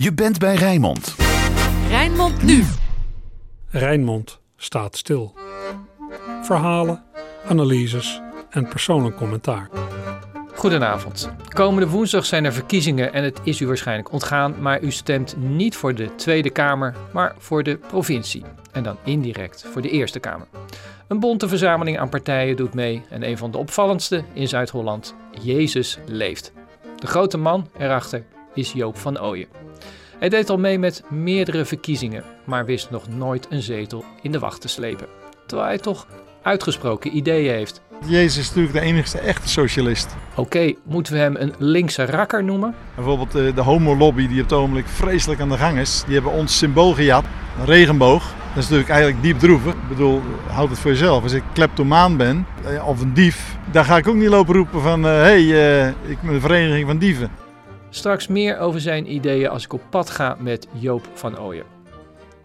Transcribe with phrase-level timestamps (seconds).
[0.00, 1.14] Je bent bij Rijnmond.
[1.88, 2.64] Rijnmond nu.
[3.70, 5.34] Rijnmond staat stil.
[6.42, 7.04] Verhalen,
[7.48, 9.68] analyses en persoonlijk commentaar.
[10.54, 11.30] Goedenavond.
[11.48, 15.76] Komende woensdag zijn er verkiezingen en het is u waarschijnlijk ontgaan, maar u stemt niet
[15.76, 18.44] voor de Tweede Kamer, maar voor de provincie.
[18.72, 20.46] En dan indirect voor de Eerste Kamer.
[21.08, 25.98] Een bonte verzameling aan partijen doet mee en een van de opvallendste in Zuid-Holland, Jezus
[26.06, 26.52] leeft.
[26.96, 28.24] De grote man erachter
[28.54, 29.67] is Joop van Ooyen.
[30.18, 34.38] Hij deed al mee met meerdere verkiezingen, maar wist nog nooit een zetel in de
[34.38, 35.06] wacht te slepen.
[35.46, 36.06] Terwijl hij toch
[36.42, 37.80] uitgesproken ideeën heeft.
[38.06, 40.16] Jezus is natuurlijk de enigste echte socialist.
[40.34, 42.74] Oké, moeten we hem een linkse rakker noemen?
[42.94, 46.02] Bijvoorbeeld eh, de homolobby die op het ogenblik vreselijk aan de gang is.
[46.04, 47.24] Die hebben ons symbool gejat,
[47.58, 48.22] een regenboog.
[48.22, 49.72] Dat is natuurlijk eigenlijk diep droevig.
[49.72, 51.22] Ik bedoel, houd het voor jezelf.
[51.22, 54.80] Als ik kleptomaan ben, eh, of een dief, dan ga ik ook niet lopen roepen
[54.80, 55.02] van...
[55.02, 57.30] hé, hey, uh, ik ben een vereniging van dieven.
[57.90, 61.64] Straks meer over zijn ideeën als ik op pad ga met Joop van Ooyen.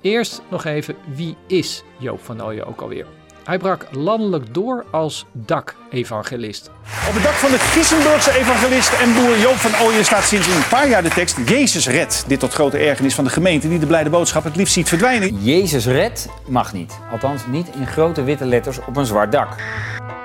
[0.02, 3.06] Eerst nog even, wie is Joop van Ooyen ook alweer?
[3.44, 6.72] Hij brak landelijk door als dak-evangelist.
[7.08, 10.68] Op het dak van de Gissenburgse evangelist en boer Joop van Ooyen staat sinds een
[10.70, 12.24] paar jaar de tekst Jezus red.
[12.28, 15.44] Dit tot grote ergernis van de gemeente die de blijde boodschap het liefst ziet verdwijnen.
[15.44, 16.94] Jezus red mag niet.
[17.12, 19.56] Althans niet in grote witte letters op een zwart dak.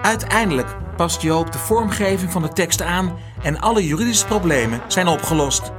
[0.03, 5.73] Uiteindelijk past Joop de vormgeving van de tekst aan en alle juridische problemen zijn opgelost.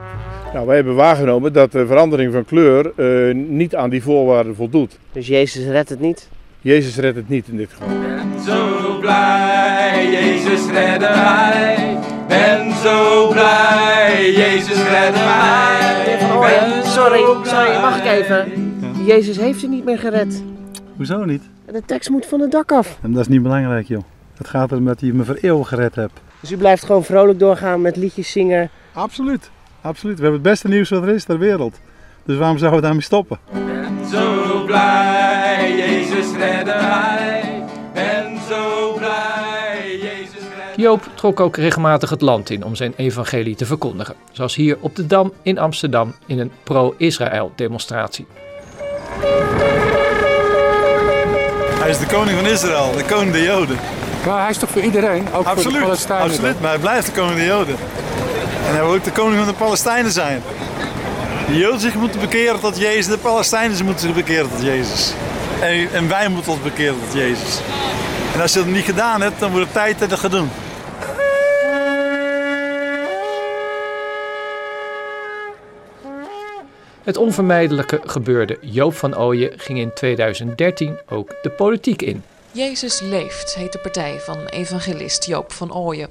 [0.53, 5.00] Nou, wij hebben waargenomen dat de verandering van kleur uh, niet aan die voorwaarden voldoet.
[5.11, 6.30] Dus Jezus redt het niet?
[6.61, 7.88] Jezus redt het niet in dit geval.
[8.00, 11.98] Ben zo blij, Jezus redde mij.
[12.28, 15.80] Ben zo blij, Jezus redde mij.
[16.83, 18.52] Sorry, sorry, mag ik even?
[18.81, 19.06] Ja.
[19.06, 20.44] Jezus heeft u niet meer gered.
[20.95, 21.44] Hoezo niet?
[21.72, 22.98] De tekst moet van het dak af.
[23.02, 24.03] En dat is niet belangrijk, joh.
[24.38, 26.20] Het gaat erom dat hij me voor eeuwig gered hebt.
[26.39, 28.70] Dus u blijft gewoon vrolijk doorgaan met liedjes zingen?
[28.94, 29.50] Absoluut,
[29.81, 30.16] absoluut.
[30.16, 31.80] We hebben het beste nieuws wat er is ter wereld.
[32.26, 33.39] Dus waarom zouden we daarmee stoppen?
[33.52, 37.64] Ben zo blij, Jezus redde mij.
[37.94, 43.55] Ben zo blij, Jezus redde Joop trok ook regelmatig het land in om zijn evangelie
[43.55, 44.15] te verkondigen.
[44.32, 48.26] Zoals hier op de Dam in Amsterdam in een pro-Israël demonstratie.
[51.89, 53.80] Hij is de koning van Israël, de koning der Joden.
[54.26, 56.26] Maar hij is toch voor iedereen, ook absoluut, voor de Palestijnen?
[56.26, 57.76] Absoluut, maar hij blijft de koning der Joden.
[58.67, 60.42] En hij wil ook de koning van de Palestijnen zijn.
[61.48, 65.14] De Joden zich moeten bekeren tot Jezus, de Palestijnen moeten zich bekeren tot Jezus.
[65.60, 67.60] En, en wij moeten ons bekeren tot Jezus.
[68.33, 70.32] En als je dat niet gedaan hebt, dan wordt het tijd dat je dat gaat
[70.32, 70.50] doen.
[77.09, 78.58] Het onvermijdelijke gebeurde.
[78.61, 82.23] Joop van Ooyen ging in 2013 ook de politiek in.
[82.52, 86.09] Jezus leeft heet de partij van evangelist Joop van Ooyen.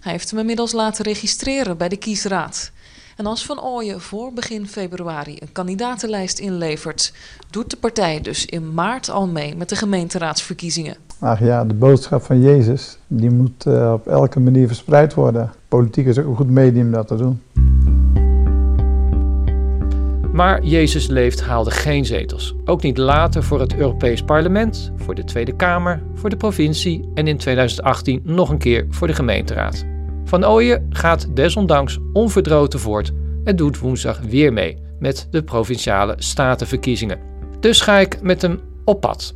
[0.00, 2.70] Hij heeft hem inmiddels laten registreren bij de kiesraad.
[3.16, 7.12] En als Van Ooyen voor begin februari een kandidatenlijst inlevert,
[7.50, 10.96] doet de partij dus in maart al mee met de gemeenteraadsverkiezingen.
[11.18, 15.52] Ach ja, de boodschap van Jezus, die moet uh, op elke manier verspreid worden.
[15.68, 17.40] Politiek is ook een goed medium om dat te doen.
[20.40, 22.54] Maar Jezus leeft haalde geen zetels.
[22.64, 27.26] Ook niet later voor het Europees Parlement, voor de Tweede Kamer, voor de provincie en
[27.26, 29.86] in 2018 nog een keer voor de gemeenteraad.
[30.24, 33.12] Van Ooyen gaat desondanks onverdroten voort
[33.44, 37.18] en doet woensdag weer mee met de provinciale statenverkiezingen.
[37.60, 39.34] Dus ga ik met hem op pad.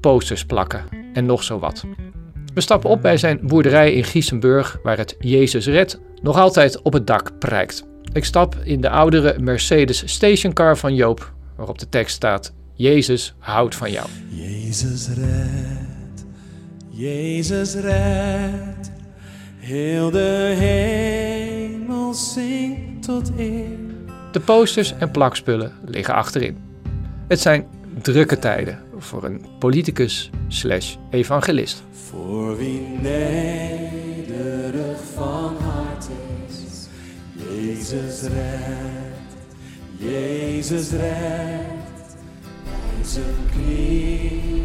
[0.00, 1.84] Posters plakken en nog zo wat.
[2.54, 6.92] We stappen op bij zijn boerderij in Giesenburg, waar het Jezus Red nog altijd op
[6.92, 7.86] het dak prijkt.
[8.16, 13.74] Ik stap in de oudere Mercedes stationcar van Joop, waarop de tekst staat: Jezus houdt
[13.74, 14.08] van jou.
[14.28, 16.26] Jezus red,
[16.88, 18.92] Jezus red.
[19.58, 23.78] Heel de hemel zingt tot eer.
[24.32, 26.58] De posters en plakspullen liggen achterin.
[27.28, 27.66] Het zijn
[28.02, 31.82] drukke tijden voor een politicus slash evangelist.
[31.92, 34.05] Voor wie nederig
[37.86, 39.36] Jezus redt,
[39.96, 42.16] Jezus redt,
[43.02, 44.64] zijn knieën.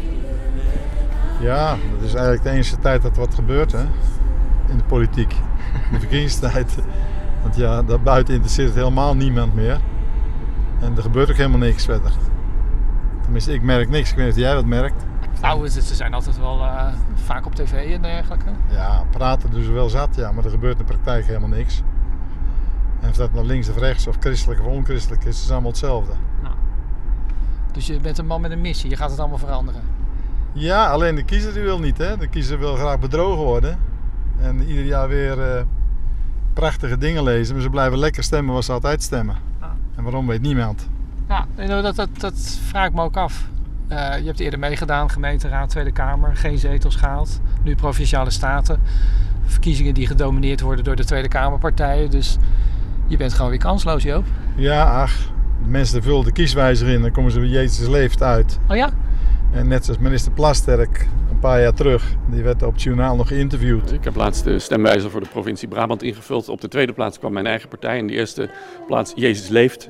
[1.40, 3.84] Ja, dat is eigenlijk de enige tijd dat wat gebeurt, hè?
[4.68, 5.32] in de politiek.
[5.32, 6.74] In de verkiezingstijd.
[7.42, 9.80] Want ja, daarbuiten interesseert het helemaal niemand meer.
[10.80, 12.12] En er gebeurt ook helemaal niks verder.
[13.22, 14.10] Tenminste, ik merk niks.
[14.10, 15.04] Ik weet niet of jij wat merkt.
[15.40, 18.50] Nou, ze zijn altijd wel uh, vaak op tv en dergelijke.
[18.70, 20.32] Ja, praten doen ze wel zat, ja.
[20.32, 21.82] Maar er gebeurt in de praktijk helemaal niks.
[23.02, 26.12] En of dat nou links of rechts of christelijk of onchristelijk is, is allemaal hetzelfde.
[26.42, 26.54] Nou,
[27.72, 28.90] dus je bent een man met een missie.
[28.90, 29.82] Je gaat het allemaal veranderen.
[30.52, 32.16] Ja, alleen de kiezer die wil niet, hè.
[32.16, 33.78] De kiezer wil graag bedrogen worden.
[34.40, 35.62] En ieder jaar weer uh,
[36.52, 37.54] prachtige dingen lezen.
[37.54, 39.36] Maar ze blijven lekker stemmen waar ze altijd stemmen.
[39.60, 39.68] Ah.
[39.96, 40.88] En waarom weet niemand.
[41.28, 43.50] Ja, nou, dat, dat, dat vraag ik me ook af.
[43.88, 47.40] Eh, je hebt eerder meegedaan, gemeenteraad, Tweede Kamer, geen zetels gehaald.
[47.62, 48.80] Nu provinciale staten.
[49.44, 52.10] Verkiezingen die gedomineerd worden door de Tweede Kamerpartijen.
[52.10, 52.38] Dus
[53.12, 54.24] je bent gewoon weer kansloos, Joop.
[54.56, 55.16] Ja, ach,
[55.62, 58.58] de mensen vullen de kieswijzer in, dan komen ze bij Jezus leeft uit.
[58.68, 58.90] Oh ja?
[59.52, 63.28] En net zoals minister Plasterk een paar jaar terug, die werd op het journaal nog
[63.28, 63.92] geïnterviewd.
[63.92, 66.48] Ik heb laatst de stemwijzer voor de provincie Brabant ingevuld.
[66.48, 67.98] Op de tweede plaats kwam mijn eigen partij.
[67.98, 68.50] En de eerste
[68.86, 69.88] plaats Jezus leeft.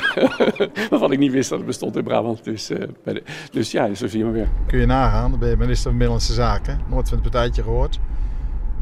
[0.90, 2.44] Waarvan ik niet wist dat het bestond in Brabant.
[2.44, 4.48] Dus, eh, bij de, dus ja, zo zie je maar weer.
[4.66, 6.80] Kun je nagaan, dan ben je minister van Binnenlandse Zaken.
[6.88, 7.98] Nooit van het partijtje gehoord.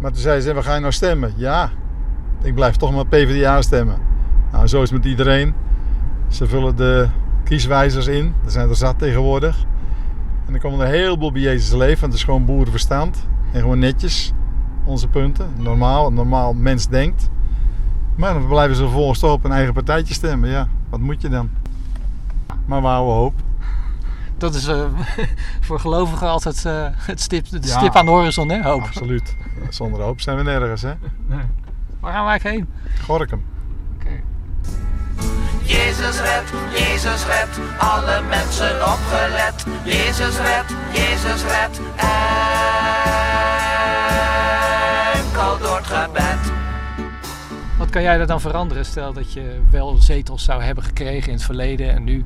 [0.00, 1.32] Maar toen zei ze, waar ga je nou stemmen?
[1.36, 1.70] Ja,
[2.42, 3.96] ik blijf toch maar PvdA stemmen.
[4.52, 5.54] Nou, zo is het met iedereen.
[6.28, 7.08] Ze vullen de
[7.44, 8.34] kieswijzers in.
[8.44, 9.64] Er zijn er zat tegenwoordig.
[10.46, 12.00] En dan komen er een heleboel bij Jezus leven.
[12.00, 13.26] Want het is gewoon boerenverstand.
[13.52, 14.32] En gewoon netjes.
[14.84, 15.50] Onze punten.
[15.56, 16.06] Normaal.
[16.06, 17.30] Een normaal mens denkt.
[18.16, 20.50] Maar dan blijven ze vervolgens toch op een eigen partijtje stemmen.
[20.50, 21.50] Ja, wat moet je dan?
[22.66, 23.34] Maar we houden hoop.
[24.38, 24.84] Dat is eh,
[25.66, 27.78] voor gelovigen altijd eh, het stip, de Ja.
[27.78, 28.62] stip aan de horizon, hè?
[28.62, 28.82] Hoop.
[28.82, 29.36] Absoluut.
[29.68, 30.92] Zonder hoop zijn we nergens, hè?
[31.26, 31.38] Nee.
[32.00, 32.68] Waar gaan we eigenlijk heen?
[33.04, 33.42] Gorkum.
[35.68, 39.66] Jezus red, Jezus red, alle mensen opgelet.
[39.84, 41.80] Jezus red, Jezus red,
[45.12, 46.52] enkel door het gebed.
[47.78, 48.84] Wat kan jij er dan veranderen?
[48.84, 52.24] Stel dat je wel zetels zou hebben gekregen in het verleden en nu.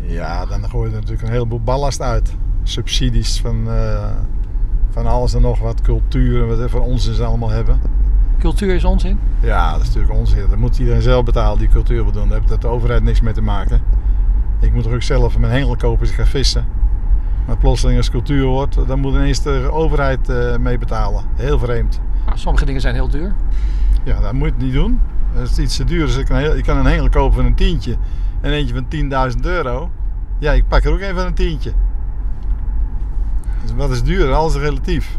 [0.00, 2.34] Ja, dan gooi je er natuurlijk een heleboel ballast uit.
[2.62, 4.10] Subsidies van, eh,
[4.90, 7.97] van alles en nog wat, cultuur en wat we voor onzin ze allemaal hebben.
[8.38, 9.18] Cultuur is onzin.
[9.40, 10.48] Ja, dat is natuurlijk onzin.
[10.48, 12.28] Dat moet iedereen zelf betalen die cultuur wil doen.
[12.28, 13.80] Daar heeft de overheid niks mee te maken.
[14.60, 16.66] Ik moet toch ook zelf mijn hengel kopen als ik ga vissen.
[17.46, 21.24] Maar plotseling als cultuur wordt, dan moet ineens de overheid eh, mee betalen.
[21.34, 22.00] Heel vreemd.
[22.26, 23.34] Nou, sommige dingen zijn heel duur.
[24.04, 25.00] Ja, dat moet je niet doen.
[25.40, 27.54] Als het iets te duur is, ik kan, ik kan een hengel kopen van een
[27.54, 27.96] tientje
[28.40, 29.90] en eentje van 10.000 euro.
[30.38, 31.72] Ja, ik pak er ook een van een tientje.
[33.62, 34.32] Dus wat is duur?
[34.32, 35.18] Alles is relatief.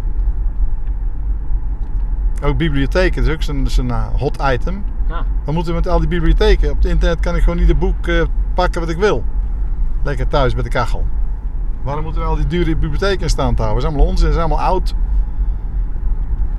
[2.41, 4.83] Ook bibliotheken, dat is ook zo'n zo'n, eh, hot item.
[5.07, 5.25] Ja.
[5.45, 6.69] Wat moeten we met al die bibliotheken?
[6.69, 8.21] Op het internet kan ik gewoon ieder boek eh,
[8.53, 9.23] pakken wat ik wil.
[10.03, 11.05] Lekker thuis met de kachel.
[11.81, 13.81] Waarom moeten we al die dure bibliotheken in stand houden?
[13.81, 14.95] Dat is allemaal onzin, dat is allemaal oud.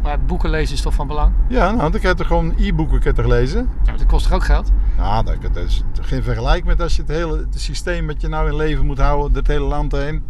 [0.02, 1.32] Maar boeken lezen is toch van belang?
[1.48, 3.68] Ja, nou, dan kan je toch gewoon e-boeken toch lezen?
[3.84, 4.72] Ja, dat kost toch ook geld?
[4.96, 8.28] Ja, dat, dat is geen vergelijk met als je het hele het systeem wat je
[8.28, 10.22] nou in leven moet houden, het hele land heen.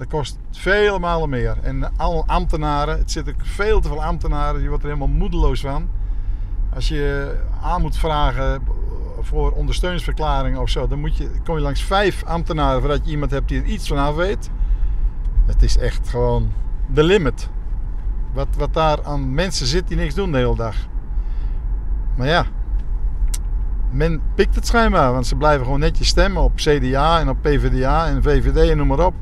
[0.00, 1.56] Dat kost vele malen meer.
[1.62, 5.60] En alle ambtenaren, het zit ook veel te veel ambtenaren, je wordt er helemaal moedeloos
[5.60, 5.88] van.
[6.74, 8.62] Als je aan moet vragen
[9.20, 13.30] voor ondersteuningsverklaringen of zo, dan moet je, kom je langs vijf ambtenaren voordat je iemand
[13.30, 14.50] hebt die er iets van af weet.
[15.46, 16.52] Het is echt gewoon
[16.86, 17.48] de limit.
[18.32, 20.76] Wat, wat daar aan mensen zit die niks doen de hele dag.
[22.16, 22.46] Maar ja,
[23.90, 28.06] men pikt het schijnbaar, want ze blijven gewoon netjes stemmen op CDA en op PvdA
[28.06, 29.14] en VVD en noem maar op.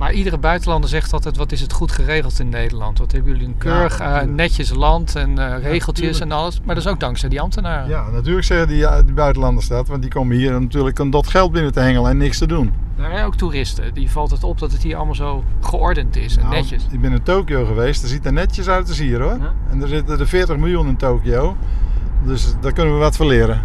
[0.00, 2.98] Maar iedere buitenlander zegt altijd, wat is het goed geregeld in Nederland?
[2.98, 6.60] Wat hebben jullie een keurig, eh, netjes land en eh, regeltjes en alles.
[6.64, 7.88] Maar dat is ook dankzij die ambtenaren.
[7.88, 11.28] Ja, natuurlijk zeggen die, ja, die buitenlanders dat, want die komen hier natuurlijk een dot
[11.28, 12.72] geld binnen te hengelen en niks te doen.
[12.96, 13.94] Daar zijn ook toeristen.
[13.94, 16.86] Die valt het op dat het hier allemaal zo geordend is en Nou, netjes.
[16.90, 19.38] Ik ben in Tokio geweest, dat ziet er netjes uit als hier hoor.
[19.38, 19.52] Ja.
[19.70, 21.56] En er zitten er 40 miljoen in Tokio,
[22.24, 23.62] dus daar kunnen we wat van leren.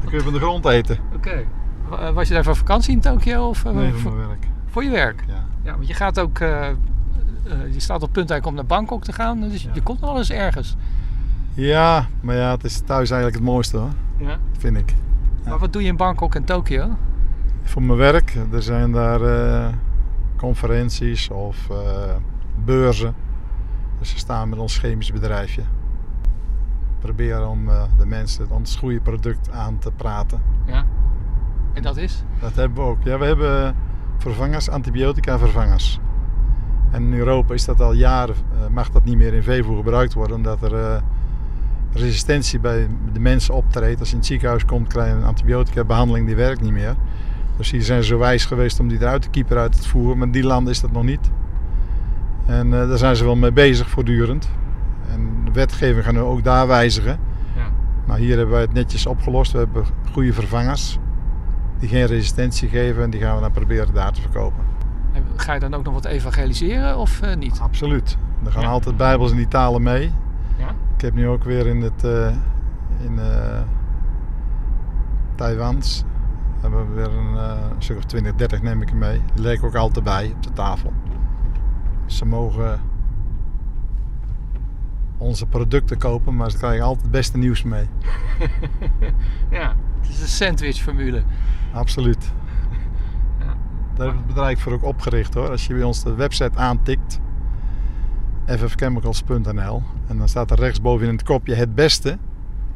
[0.00, 0.98] Dan kun je van de grond eten.
[1.14, 1.44] Oké.
[1.90, 3.48] Eh, Was je daar voor vakantie in Tokio?
[3.48, 4.48] Of, eh, Nee, voor, van mijn werk.
[4.70, 5.24] Voor je werk?
[5.28, 5.44] Ja.
[5.62, 6.38] Ja, want je gaat ook...
[6.38, 6.74] eh, eh,
[7.72, 9.40] je staat op punt eigenlijk om naar Bangkok te gaan.
[9.40, 10.76] Dus je komt wel eens ergens.
[11.54, 14.36] ja, maar ja, het is thuis eigenlijk het mooiste hoor, Ja.
[14.58, 14.94] vind ik.
[15.44, 16.96] Maar wat doe je in Bangkok en Tokio?
[17.62, 19.68] Voor mijn werk, er zijn daar eh,
[20.36, 21.68] conferenties of
[22.64, 23.14] beurzen.
[23.98, 25.62] Dus we staan met ons chemisch bedrijfje.
[26.98, 27.66] Proberen om
[27.98, 30.42] de mensen ons goede product aan te praten.
[30.66, 30.84] Ja.
[31.72, 32.24] En dat is?
[32.40, 33.02] Dat hebben we ook.
[33.04, 33.74] Ja, we hebben
[34.20, 36.00] vervangers, antibiotica vervangers.
[36.90, 40.14] En in Europa is dat al jaren, eh, mag dat niet meer in veevoer gebruikt
[40.14, 40.96] worden, omdat er eh,
[41.92, 43.98] resistentie bij de mensen optreedt.
[43.98, 46.94] Als je in het ziekenhuis komt, krijg je een antibiotica behandeling die werkt niet meer.
[47.56, 50.26] Dus die zijn zo wijs geweest om die eruit te kiepen uit het voer, maar
[50.26, 51.30] in die landen is dat nog niet.
[52.46, 54.50] En eh, daar zijn ze wel mee bezig voortdurend.
[55.12, 57.18] En de wetgeving gaan we ook daar wijzigen.
[57.56, 57.70] Ja.
[58.06, 59.52] Maar hier hebben wij het netjes opgelost.
[59.52, 60.98] We hebben goede vervangers
[61.80, 64.64] die geen resistentie geven en die gaan we dan proberen daar te verkopen.
[65.12, 67.58] En ga je dan ook nog wat evangeliseren of eh, niet?
[67.60, 68.16] Absoluut.
[68.44, 68.68] Er gaan Ja.
[68.68, 70.12] altijd bijbels in die talen mee.
[70.58, 70.68] Ja.
[70.94, 72.36] Ik heb nu ook weer in het eh
[73.04, 73.60] in eh
[75.34, 76.04] Taiwans
[76.60, 77.38] hebben we weer een
[77.78, 79.20] stuk of 20, 30 neem ik mee.
[79.34, 80.92] Die lijken ook altijd bij op de tafel.
[82.06, 82.80] Ze mogen
[85.18, 87.88] onze producten kopen, maar ze krijgen altijd het beste nieuws mee.
[89.50, 91.22] Ja, het is een sandwichformule.
[91.72, 92.32] Absoluut.
[93.94, 95.50] Daar heeft het bedrijf voor ook opgericht hoor.
[95.50, 97.20] Als je bij ons de website aantikt,
[98.46, 102.18] ffchemicals.nl, en dan staat er rechtsboven in het kopje het beste.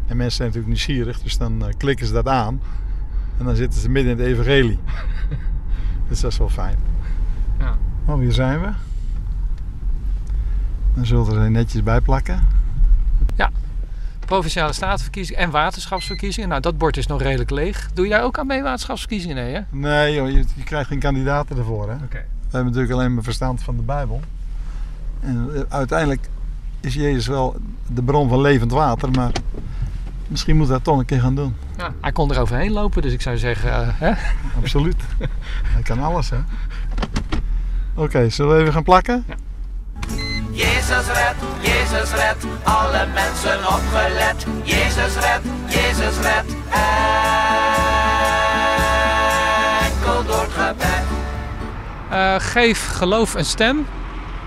[0.07, 2.61] En mensen zijn natuurlijk nieuwsgierig, dus dan eh, klikken ze dat aan.
[3.39, 4.79] En dan zitten ze midden in het evangelie.
[6.09, 6.79] dus dat is wel fijn.
[7.59, 7.77] Ja.
[8.05, 8.71] Oh, hier zijn we.
[10.95, 12.41] Dan zullen we er netjes bij plakken.
[14.27, 16.49] Provinciale statenverkiezingen en waterschapsverkiezingen.
[16.49, 17.91] Nou, dat bord is nog redelijk leeg.
[17.95, 19.37] Doe je daar ook aan mee, waterschapsverkiezingen?
[19.37, 19.61] Nee, hè?
[19.71, 21.97] Nee joh, je, je krijgt geen kandidaten ervoor hè.
[21.97, 24.21] We hebben natuurlijk alleen maar verstand van de Bijbel.
[25.21, 26.29] En eh, uiteindelijk
[26.81, 29.31] is Jezus wel de bron van levend water, maar
[30.29, 31.57] misschien moeten we dat toch een keer gaan doen.
[31.77, 33.73] Ja, hij kon er overheen lopen, dus ik zou zeggen...
[33.73, 34.13] eh, hè?
[34.57, 34.97] Absoluut.
[35.75, 36.39] Hij kan alles hè.
[37.95, 39.25] Oké, zullen we even gaan plakken?
[40.85, 44.47] Jezus red, Jezus red, alle mensen opgelet.
[44.63, 46.45] Jezus red, Jezus red,
[49.81, 51.05] enkel door het gebed.
[52.11, 53.87] Eh, geef geloof een stem.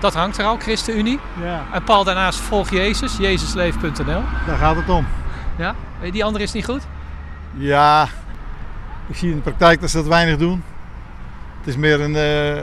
[0.00, 1.18] Dat hangt er al, ChristenUnie.
[1.42, 1.62] Ja.
[1.72, 4.22] En Paul daarnaast volg Jezus, jezusleef.nl.
[4.46, 5.06] Daar gaat het om.
[5.56, 5.74] Ja?
[6.00, 6.82] Eh, Die andere is niet goed?
[7.54, 8.08] Ja,
[9.06, 10.64] ik zie in de praktijk dat ze dat weinig doen.
[11.58, 12.62] Het is meer een eh,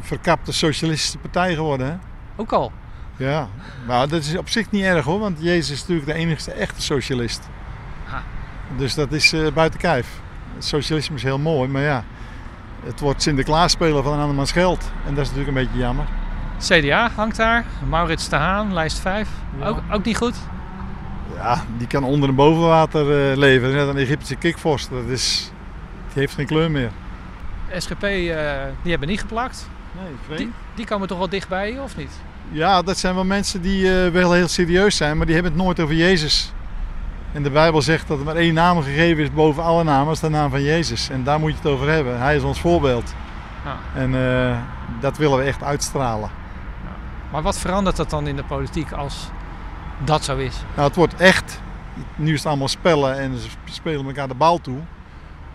[0.00, 1.94] verkapte socialistische partij geworden hè.
[2.36, 2.72] Ook al.
[3.18, 3.48] Ja,
[3.86, 6.82] maar dat is op zich niet erg hoor, want Jezus is natuurlijk de enige echte
[6.82, 7.48] socialist.
[8.04, 8.22] Ha.
[8.76, 10.20] Dus dat is eh, buiten kijf.
[10.58, 12.04] Socialisme is heel mooi, maar ja,
[12.84, 14.90] het wordt Sinterklaas spelen van een andermans geld.
[15.06, 16.06] En dat is natuurlijk een beetje jammer.
[16.58, 17.64] CDA hangt daar.
[17.88, 19.28] Maurits de Haan, lijst 5.
[19.62, 20.36] Ook, ook niet goed?
[21.34, 23.72] Ja, die kan onder en boven water eh, leven.
[23.72, 25.52] Net een Egyptische kikvorst, dat is,
[26.12, 26.90] die heeft geen kleur meer.
[27.76, 28.10] SGP, eh,
[28.82, 29.68] die hebben niet geplakt.
[29.92, 30.38] Nee, vreemd.
[30.38, 32.10] Die, die komen toch wel dichtbij, of niet?
[32.50, 35.62] Ja, dat zijn wel mensen die eh, wel heel serieus zijn, maar die hebben het
[35.62, 36.52] nooit over Jezus.
[37.32, 40.14] En de Bijbel zegt dat er maar één naam gegeven is boven alle namen, dat
[40.14, 41.08] is de naam van Jezus.
[41.08, 42.20] En daar moet je het over hebben.
[42.20, 43.14] Hij is ons voorbeeld.
[43.64, 44.00] Ja.
[44.00, 44.58] En eh,
[45.00, 46.30] dat willen we echt uitstralen.
[47.30, 49.28] Maar wat verandert dat dan in de politiek als
[50.04, 50.54] dat zo is?
[50.74, 51.60] Nou, het wordt echt.
[52.16, 54.78] Nu is het allemaal spellen en ze spelen elkaar de bal toe.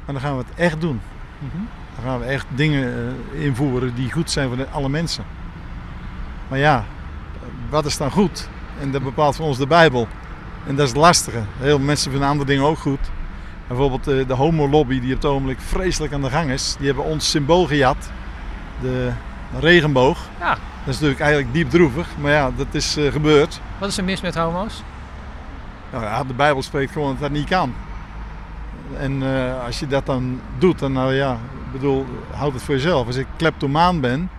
[0.06, 1.02] Maar dan gaan we het echt doen.
[1.96, 5.24] Dan gaan we echt dingen eh, invoeren die goed zijn voor alle mensen.
[6.48, 6.86] Maar ja,
[7.70, 8.50] wat is dan goed?
[8.80, 10.08] En dat bepaalt voor ons de Bijbel.
[10.68, 11.42] En dat is het lastige.
[11.58, 13.12] Heel veel mensen vinden andere dingen ook goed.
[13.68, 16.76] Bijvoorbeeld eh, de homolobby die op het ogenblik vreselijk aan de gang is.
[16.78, 18.12] Die hebben ons symbool gejat.
[18.82, 19.12] De
[19.60, 20.18] regenboog.
[20.40, 20.50] Ja.
[20.50, 22.08] Dat is natuurlijk eigenlijk diep droevig.
[22.22, 23.60] Maar ja, dat is eh, gebeurd.
[23.80, 24.84] Wat is er mis met homo's?
[25.92, 27.74] Nou ja, de Bijbel spreekt gewoon dat dat niet kan.
[28.98, 32.76] En eh, als je dat dan doet, dan nou ja, ik bedoel, houd het voor
[32.76, 33.08] jezelf.
[33.08, 34.30] Als ik kleptomaan ben,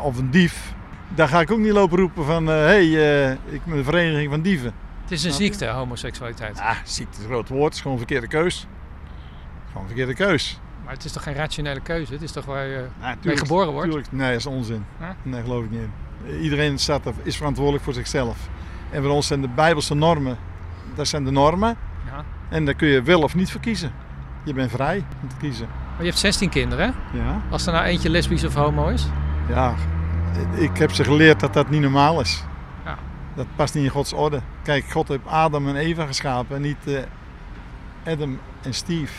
[0.00, 0.74] of een dief,
[1.14, 4.30] dan ga ik ook niet lopen roepen van, hé, hey, eh, ik ben een vereniging
[4.30, 4.72] van dieven.
[5.02, 6.58] Het is een ziekte, homoseksualiteit.
[6.60, 8.66] Ah, ziekte is een groot woord, het is gewoon een verkeerde keus.
[9.66, 10.60] Gewoon een verkeerde keus.
[10.84, 12.12] Maar het is toch geen rationele keuze?
[12.12, 13.88] Het is toch waar je mee Tuurlijk- geboren wordt?
[13.90, 14.84] tuurlijk- nee, dat is onzin.
[15.00, 15.16] Ja?
[15.22, 15.80] Nee, geloof ik niet
[16.26, 16.40] in.
[16.40, 18.48] Iedereen staat er, is verantwoordelijk voor zichzelf.
[18.90, 20.36] En voor ons zijn de Bijbelse normen,
[20.94, 21.76] dat zijn de normen.
[22.06, 22.24] Ja.
[22.48, 23.92] En daar kun je wel of niet voor kiezen.
[24.44, 25.66] Je bent vrij om te kiezen.
[25.96, 27.18] Maar je hebt 16 kinderen, hè?
[27.18, 27.42] Ja.
[27.50, 29.06] Als er nou eentje lesbisch of homo is?
[29.48, 29.74] Ja,
[30.54, 32.44] ik heb ze geleerd dat dat niet normaal is.
[32.84, 32.98] Ja.
[33.34, 34.40] Dat past niet in Gods orde.
[34.62, 39.12] Kijk, God heeft Adam en Eva geschapen en niet eh, Adam en Steve.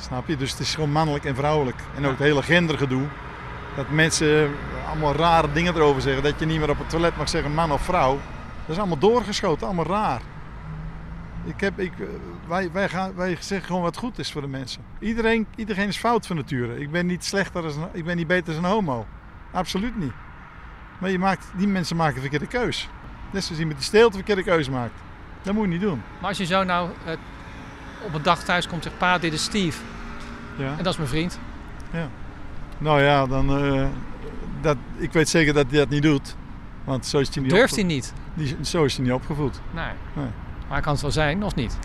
[0.00, 0.36] Snap je?
[0.36, 1.76] Dus het is gewoon mannelijk en vrouwelijk.
[1.96, 3.04] En ook het hele gendergedoe.
[3.76, 4.50] Dat mensen
[4.88, 6.22] allemaal rare dingen erover zeggen.
[6.22, 8.18] Dat je niet meer op het toilet mag zeggen man of vrouw.
[8.66, 10.20] Dat is allemaal doorgeschoten, allemaal raar.
[11.44, 12.06] Ik heb, ik, eh,
[12.48, 14.82] wij, wij, gaan, wij zeggen gewoon wat goed is voor de mensen.
[14.98, 16.80] Iedereen, iedereen is fout van nature.
[16.80, 19.06] Ik ben niet slechter als een, ik ben niet beter als een homo.
[19.52, 20.12] Absoluut niet.
[20.98, 22.88] Maar je maakt, die mensen maken een verkeerde keus.
[23.30, 24.94] Net zoals iemand die steelt een verkeerde keus maakt.
[25.42, 26.02] Dat moet je niet doen.
[26.20, 27.12] Maar als je zo nou eh,
[28.06, 28.98] op een dag thuis komt en zegt...
[28.98, 29.82] Pa, dit is Steve.
[30.56, 30.74] Ja.
[30.76, 31.38] En dat is mijn vriend.
[31.92, 32.08] Ja.
[32.78, 33.86] Nou ja, dan, eh,
[34.60, 36.36] dat, ik weet zeker dat hij dat niet doet.
[36.84, 38.12] Want zo is hij niet Durft hij niet?
[38.34, 39.60] Die, zo is hij niet opgevoed.
[39.74, 39.92] Nee.
[40.12, 40.28] Nee.
[40.68, 41.78] Maar kan het wel zijn, of niet?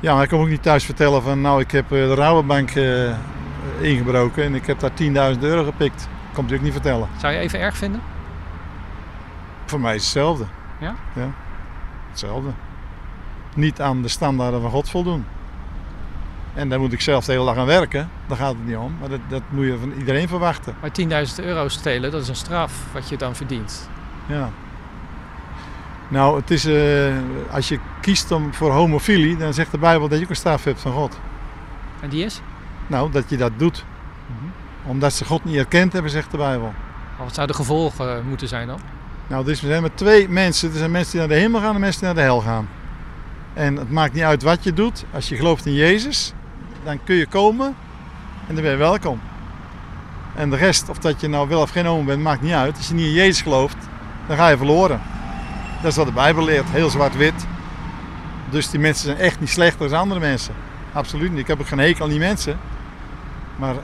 [0.00, 2.70] Ja, maar ik kan ook niet thuis vertellen van nou ik heb eh, de Rabobank
[2.70, 3.14] eh,
[3.80, 4.90] ingebroken en ik heb daar
[5.34, 6.08] 10.000 euro gepikt.
[6.32, 7.08] Komt hij ook niet vertellen.
[7.20, 8.00] Zou je even erg vinden?
[9.64, 10.44] Voor mij is het hetzelfde.
[10.80, 10.94] Ja?
[11.14, 11.30] Ja,
[12.10, 12.50] hetzelfde.
[13.54, 15.24] Niet aan de standaarden van God voldoen.
[16.54, 18.10] En daar moet ik zelf de hele dag aan werken.
[18.26, 18.96] Daar gaat het niet om.
[19.00, 20.74] Maar dat, dat moet je van iedereen verwachten.
[20.80, 23.88] Maar 10.000 euro stelen, dat is een straf wat je dan verdient.
[24.26, 24.50] Ja.
[26.08, 27.14] Nou, het is, eh,
[27.50, 30.64] als je kiest om voor homofilie, dan zegt de Bijbel dat je ook een straf
[30.64, 31.18] hebt van God.
[32.00, 32.40] En die is?
[32.86, 33.84] Nou, dat je dat doet.
[34.84, 36.72] Omdat ze God niet erkend hebben, zegt de Bijbel.
[37.18, 38.78] Wat zouden de gevolgen eh, moeten zijn dan?
[39.26, 40.70] Nou, dus we zijn met twee mensen.
[40.70, 42.68] Er zijn mensen die naar de hemel gaan en mensen die naar de hel gaan.
[43.54, 45.04] En het maakt niet uit wat je doet.
[45.14, 46.32] Als je gelooft in Jezus,
[46.84, 47.66] dan kun je komen
[48.46, 49.20] en dan ben je welkom.
[50.34, 52.76] En de rest, of dat je nou wel of geen homo bent, maakt niet uit.
[52.76, 53.76] Als je niet in Jezus gelooft,
[54.26, 55.00] dan ga je verloren.
[55.82, 57.46] Dat is wat de Bijbel leert, heel zwart-wit.
[58.56, 60.54] Dus die mensen zijn echt niet slechter dan andere mensen.
[60.92, 61.38] Absoluut niet.
[61.38, 62.58] Ik heb ook geen hekel aan die mensen.
[63.56, 63.74] Maar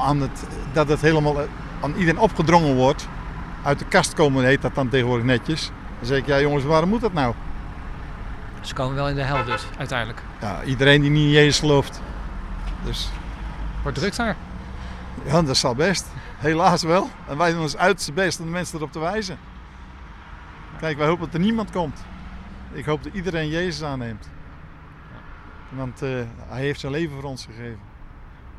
[0.00, 1.36] aan het, dat het helemaal
[1.80, 3.08] aan iedereen opgedrongen wordt,
[3.62, 5.70] uit de kast komen heet dat dan tegenwoordig netjes.
[5.98, 7.34] Dan zeg ik, ja jongens, waarom moet dat nou?
[8.60, 10.22] Ze komen wel in de hel dus, uiteindelijk.
[10.40, 12.00] Ja, iedereen die niet in Jezus gelooft.
[12.84, 13.10] Dus
[13.82, 14.36] Wordt druk daar.
[15.24, 16.06] ja, dat zal best.
[16.36, 17.10] Helaas wel.
[17.28, 19.38] En wij doen ons uiterste best om de mensen erop te wijzen.
[20.78, 22.00] Kijk, wij hopen dat er niemand komt.
[22.72, 24.30] Ik hoop dat iedereen Jezus aanneemt.
[25.68, 26.10] Want eh,
[26.48, 27.80] hij heeft zijn leven voor ons gegeven.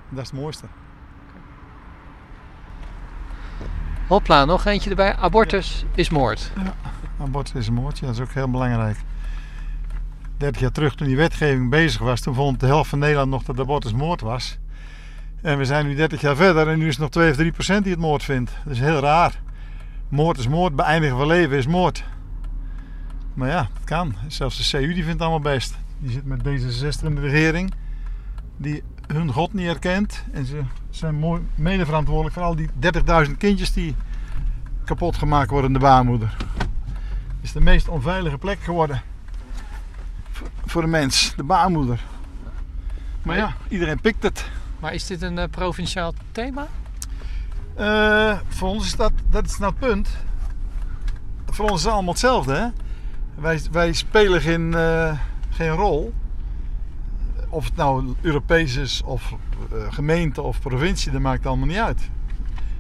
[0.10, 0.66] En dat is het mooiste.
[4.08, 5.16] Hopla, nog eentje erbij.
[5.16, 6.52] Abortus is moord.
[7.22, 8.98] Abortus is moord, ja, dat is ook heel belangrijk.
[10.38, 13.44] 30 jaar terug, toen die wetgeving bezig was, toen vond de helft van Nederland nog
[13.44, 14.58] dat abortus moord was.
[15.42, 17.52] En we zijn nu 30 jaar verder en nu is het nog 2 of 3
[17.52, 18.52] procent die het moord vindt.
[18.64, 19.42] Dat is heel raar.
[20.10, 22.04] Moord is moord, beëindigen van leven is moord.
[23.34, 24.16] Maar ja, het kan.
[24.28, 25.78] Zelfs de CU die vindt het allemaal best.
[26.00, 27.74] Die zit met D66 in de regering,
[28.58, 30.24] die hun God niet erkent.
[30.32, 32.70] En ze zijn mooi mede verantwoordelijk voor al die
[33.28, 33.96] 30.000 kindjes die
[34.86, 36.36] kapot gemaakt worden in de baarmoeder.
[36.58, 39.02] Het is de meest onveilige plek geworden
[40.66, 42.04] voor- de mens, de baarmoeder.
[43.22, 44.46] Maar ja, iedereen pikt het.
[44.80, 46.68] Maar is dit een eh, provinciaal thema?
[47.76, 50.10] Eh, voor ons is dat, dat is nou het punt.
[51.46, 52.54] Voor ons is het allemaal hetzelfde.
[52.54, 52.68] Hè?
[53.36, 56.14] Wij, wij spelen geen, eh, geen rol.
[57.50, 59.34] Of het nou Europees is, of
[59.72, 62.10] eh, gemeente of provincie, dat maakt allemaal niet uit.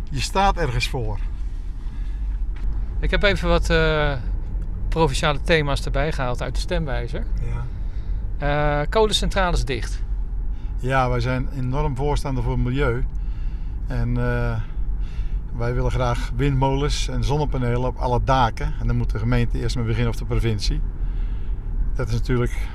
[0.10, 1.19] Je staat ergens voor.
[3.00, 4.13] Ik heb even wat eh,
[4.89, 7.25] provinciale thema's erbij gehaald uit de stemwijzer.
[7.41, 8.86] Ja.
[8.86, 10.03] Kolencentrales dicht.
[10.77, 13.06] Ja, wij zijn enorm voorstander voor het milieu.
[13.88, 14.17] En
[15.56, 18.74] wij willen graag windmolens en zonnepanelen op alle daken.
[18.80, 20.82] En dan moet de gemeente eerst maar beginnen of de provincie.
[21.96, 22.68] Dat is natuurlijk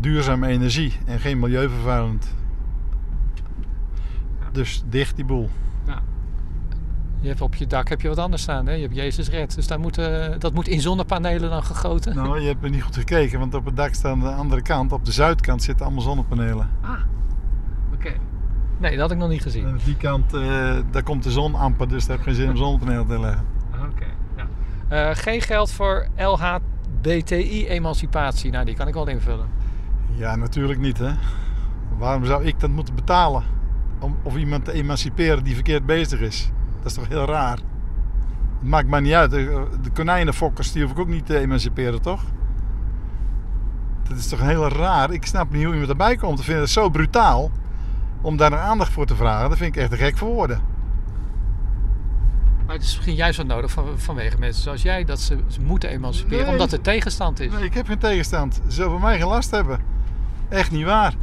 [0.00, 2.34] duurzame energie en geen milieuvervuilend.
[4.52, 5.50] Dus dicht die boel.
[7.20, 8.66] Je hebt op je dak heb je wat anders staan.
[8.66, 8.72] Hè?
[8.72, 9.54] Je hebt Jezus Red.
[9.54, 9.94] Dus daar moet,
[10.38, 12.14] dat moet in zonnepanelen dan gegoten.
[12.14, 14.62] Nou, je hebt er niet goed gekeken, want op het dak staan aan de andere
[14.62, 16.70] kant, op de zuidkant, zitten allemaal zonnepanelen.
[17.94, 18.12] Oké.
[18.78, 19.66] Nee, dat had ik nog niet gezien.
[19.66, 22.48] En op die kant, eh, daar komt de zon amper, dus daar heb geen zin
[22.48, 23.44] om zonnepanelen te leggen.
[23.90, 24.06] Oké.
[24.36, 24.46] ja.
[24.88, 28.50] Eh, geen geld voor LHBTI-emancipatie.
[28.50, 29.46] Nou, die kan ik wel invullen.
[30.14, 31.10] Ja, natuurlijk niet hè.
[31.98, 33.42] Waarom zou ik dat moeten betalen?
[33.98, 36.50] Om of iemand te emanciperen die verkeerd bezig is.
[36.76, 37.58] Dat is toch heel raar?
[38.58, 39.30] Het maakt mij niet uit.
[39.30, 42.22] De, de konijnenfokkers die hoef ik ook niet te emanciperen, toch?
[44.08, 45.12] Dat is toch heel raar.
[45.12, 46.38] Ik snap niet hoe iemand erbij komt.
[46.38, 47.50] Ik vind het zo brutaal
[48.22, 49.48] om daar een aandacht voor te vragen.
[49.48, 50.60] Dat vind ik echt te gek voor woorden.
[52.66, 55.04] Maar het is misschien juist wat nodig van, vanwege mensen zoals jij.
[55.04, 56.52] Dat ze, ze moeten emanciperen Nee.
[56.52, 57.52] omdat er tegenstand is.
[57.52, 58.60] Nee, ik heb geen tegenstand.
[58.66, 59.80] Ze zullen van mij geen last hebben.
[60.48, 61.14] Echt niet waar.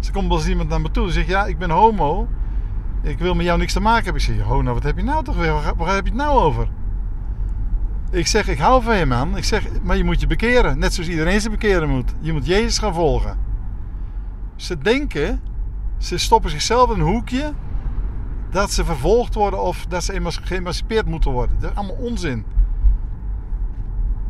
[0.00, 2.28] Ze komt wel eens iemand naar me toe en zegt: Ja, ik ben homo.
[3.02, 4.22] Ik wil met jou niks te maken hebben.
[4.22, 5.52] Ik zeg: Oh, nou, wat heb je nou toch weer?
[5.52, 6.68] Waar, waar heb je het nou over?
[8.10, 9.36] Ik zeg: Ik hou van je, man.
[9.36, 10.78] Ik zeg: Maar je moet je bekeren.
[10.78, 12.14] Net zoals iedereen zich bekeren moet.
[12.18, 13.38] Je moet Jezus gaan volgen.
[14.56, 15.40] Ze denken,
[16.00, 17.52] ze stoppen zichzelf in een hoekje.
[18.50, 21.56] Dat ze vervolgd worden of dat ze geëmancipeerd moeten worden.
[21.60, 22.44] Dat is allemaal onzin.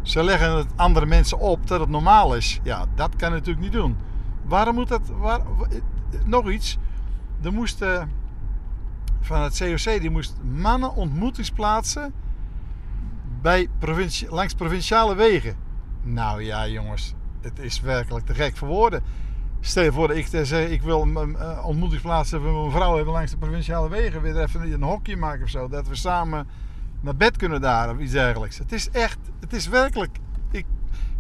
[0.02, 2.61] Ze leggen het andere mensen op dat het normaal is.
[2.62, 3.96] Ja, dat kan je natuurlijk niet doen.
[4.44, 5.09] Waarom moet dat...
[5.09, 5.66] Waar, wa-
[6.24, 6.78] nog iets.
[7.42, 8.11] Er moesten
[9.20, 12.12] van het COC die moest mannen ontmoetingsplaatsen
[13.40, 13.68] bij
[14.28, 15.56] langs provinciale wegen.
[16.02, 19.02] Nou ja, jongens, het is werkelijk te gek voor woorden.
[19.61, 22.73] Stel je voor dat ik eh, zeg, ik wil een eh, ontmoetingsplaats hebben met mijn
[22.73, 24.23] vrouw hebben langs de provinciale wegen.
[24.23, 25.68] Weer even een hokje maken of zo.
[25.68, 26.46] Dat we samen
[27.01, 28.59] naar bed kunnen daar of iets dergelijks.
[28.59, 30.18] Het is echt, het is werkelijk.
[30.51, 30.66] Ik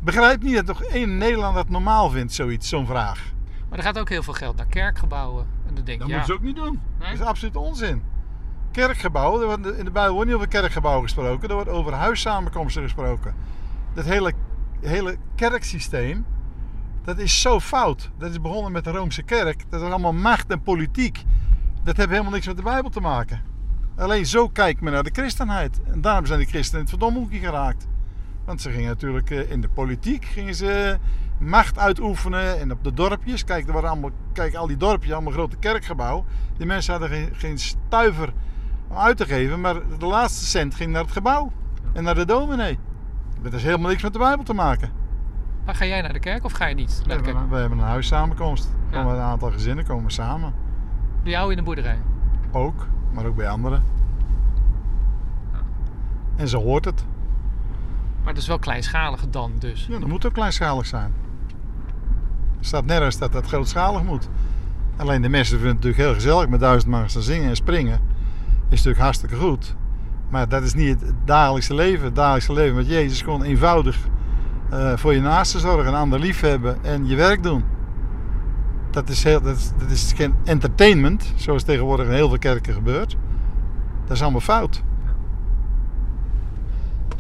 [0.00, 3.32] begrijp niet dat nog één Nederlander het normaal vindt, zoiets, zo'n vraag.
[3.68, 5.46] Maar er gaat ook heel veel geld naar kerkgebouwen.
[5.66, 6.80] En dan denk Dat ja, moeten ze ook niet doen.
[6.98, 8.02] Dat is absoluut onzin.
[8.72, 12.82] Kerkgebouwen, er wordt in de Bijbel wordt niet over kerkgebouwen gesproken, er wordt over huissamenkomsten
[12.82, 13.34] gesproken.
[13.94, 14.32] Dat hele,
[14.80, 16.24] hele kerksysteem,
[17.04, 18.10] dat is zo fout.
[18.18, 19.64] Dat is begonnen met de Roomse kerk.
[19.68, 21.24] Dat is allemaal macht en politiek.
[21.82, 23.42] Dat heeft helemaal niks met de Bijbel te maken.
[23.96, 25.80] Alleen zo kijkt men naar de christenheid.
[25.84, 27.86] En daarom zijn de christenen in het verdomme hoekje geraakt.
[28.44, 30.98] Want ze gingen natuurlijk eh, in de politiek gingen ze
[31.38, 32.60] macht uitoefenen.
[32.60, 33.44] En op de dorpjes.
[33.44, 36.24] Kijk, er waren allemaal, kijk al die dorpjes, allemaal grote kerkgebouw.
[36.56, 38.32] Die mensen hadden geen, geen stuiver
[38.88, 39.60] om uit te geven.
[39.60, 41.52] Maar de laatste cent ging naar het gebouw.
[41.92, 42.78] En naar de dominee.
[43.42, 44.99] Dat is helemaal niks met de Bijbel te maken.
[45.64, 47.36] Maar ga jij naar de kerk of ga je niet We naar de kerk?
[47.36, 48.70] hebben, we hebben een huissamenkomst.
[48.90, 48.96] Ja.
[48.96, 50.52] Komen een aantal gezinnen komen samen.
[51.22, 51.98] Bij jou in de boerderij?
[52.52, 53.82] Ook, maar ook bij anderen.
[56.36, 57.04] En zo hoort het.
[58.20, 59.86] Maar het is wel kleinschalig dan dus.
[59.86, 61.12] Ja, dat moet ook kleinschalig zijn.
[62.58, 64.28] Er staat nergens dat dat grootschalig moet.
[64.96, 68.00] Alleen de mensen vinden het natuurlijk heel gezellig met duizend man gaan zingen en springen.
[68.68, 69.74] Is natuurlijk hartstikke goed.
[70.28, 72.04] Maar dat is niet het dagelijkse leven.
[72.04, 73.98] Het dagelijkse leven met Jezus is gewoon eenvoudig
[74.70, 77.64] eh, voor je naaste zorgen, een ander liefhebben en je werk doen.
[78.90, 82.74] Dat is, heel, dat, is, dat is geen entertainment, zoals tegenwoordig in heel veel kerken
[82.74, 83.16] gebeurt.
[84.04, 84.82] Dat is allemaal fout.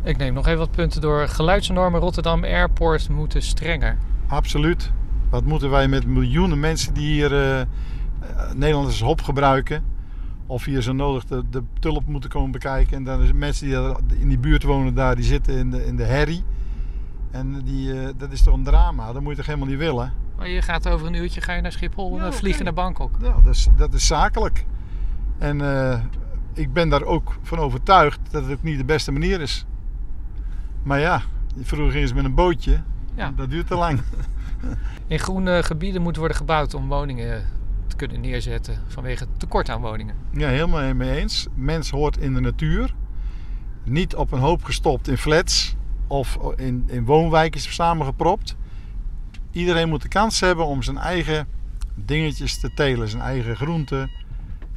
[0.02, 1.28] Ik neem nog even wat punten door.
[1.28, 3.96] Geluidsnormen Rotterdam Airport moeten strenger.
[4.26, 4.92] Absoluut.
[5.30, 7.66] Wat moeten wij met miljoenen mensen die hier eh,
[8.54, 9.84] Nederlanders hop gebruiken?
[10.46, 12.96] Of hier zo nodig de, de tulp moeten komen bekijken.
[12.96, 15.96] En dan is mensen die in die buurt wonen daar, die zitten in de, in
[15.96, 16.44] de herrie.
[17.30, 19.12] En die, eh, dat is toch een drama.
[19.12, 20.12] Dat moet je toch helemaal niet willen?
[20.36, 22.72] Maar je gaat over een uurtje ga je naar Schiphol en dan vlieg je naar
[22.72, 23.16] Bangkok.
[23.22, 24.64] Ja, dat is, dat is zakelijk.
[25.38, 26.00] En eh,
[26.54, 29.66] ik ben daar ook van overtuigd dat het ook niet de beste manier is.
[30.82, 31.22] Maar ja,
[31.62, 32.82] vroeger gingen ze met een bootje.
[33.14, 33.32] Ja.
[33.36, 34.00] Dat duurt te lang.
[35.06, 37.44] In groene gebieden moet worden gebouwd om woningen
[37.86, 40.14] te kunnen neerzetten vanwege tekort aan woningen.
[40.32, 41.46] Ja, helemaal mee eens.
[41.54, 42.94] Mens hoort in de natuur.
[43.84, 45.76] Niet op een hoop gestopt in flats
[46.10, 48.56] of in, in woonwijken samengepropt.
[49.52, 51.46] Iedereen moet de kans hebben om zijn eigen
[51.94, 53.08] dingetjes te telen.
[53.08, 54.10] Zijn eigen groenten,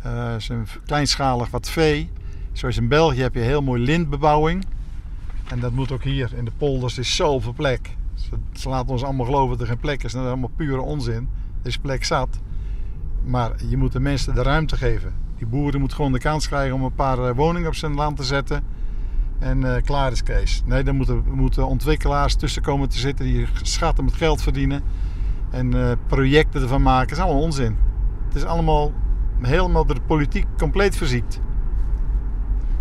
[0.01, 2.09] eh, zijn kleinschalig wat vee.
[2.51, 4.65] Zoals in België heb je heel mooi lintbebouwing.
[5.47, 6.97] En dat moet ook hier in de polders.
[6.97, 7.95] is zoveel plek.
[8.13, 10.11] Ze, ze laten ons allemaal geloven dat er geen plek is.
[10.11, 11.29] Dat is allemaal pure onzin.
[11.61, 12.39] Er is plek zat.
[13.23, 15.13] Maar je moet de mensen de ruimte geven.
[15.37, 18.17] Die boeren moeten gewoon de kans krijgen om een paar eh, woningen op zijn land
[18.17, 18.63] te zetten.
[19.43, 20.61] En eh, klaar is Kees.
[20.65, 24.83] Nee, daar moeten, moeten ontwikkelaars tussen komen te zitten die schatten met geld verdienen.
[25.49, 27.07] En eh, projecten ervan maken.
[27.07, 27.77] Dat is allemaal onzin.
[28.27, 28.91] Het is allemaal
[29.41, 31.39] helemaal door de politiek compleet verziekt.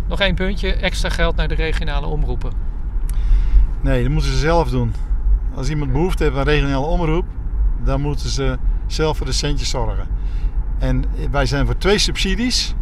[0.07, 2.51] Nog één puntje, extra geld naar de regionale omroepen.
[3.81, 4.93] Nee, dat moeten ze zelf doen.
[5.55, 7.25] Als iemand behoefte heeft aan regionale omroep,
[7.83, 10.07] dan moeten ze zelf voor de centjes zorgen.
[10.79, 12.75] En wij zijn voor twee subsidies.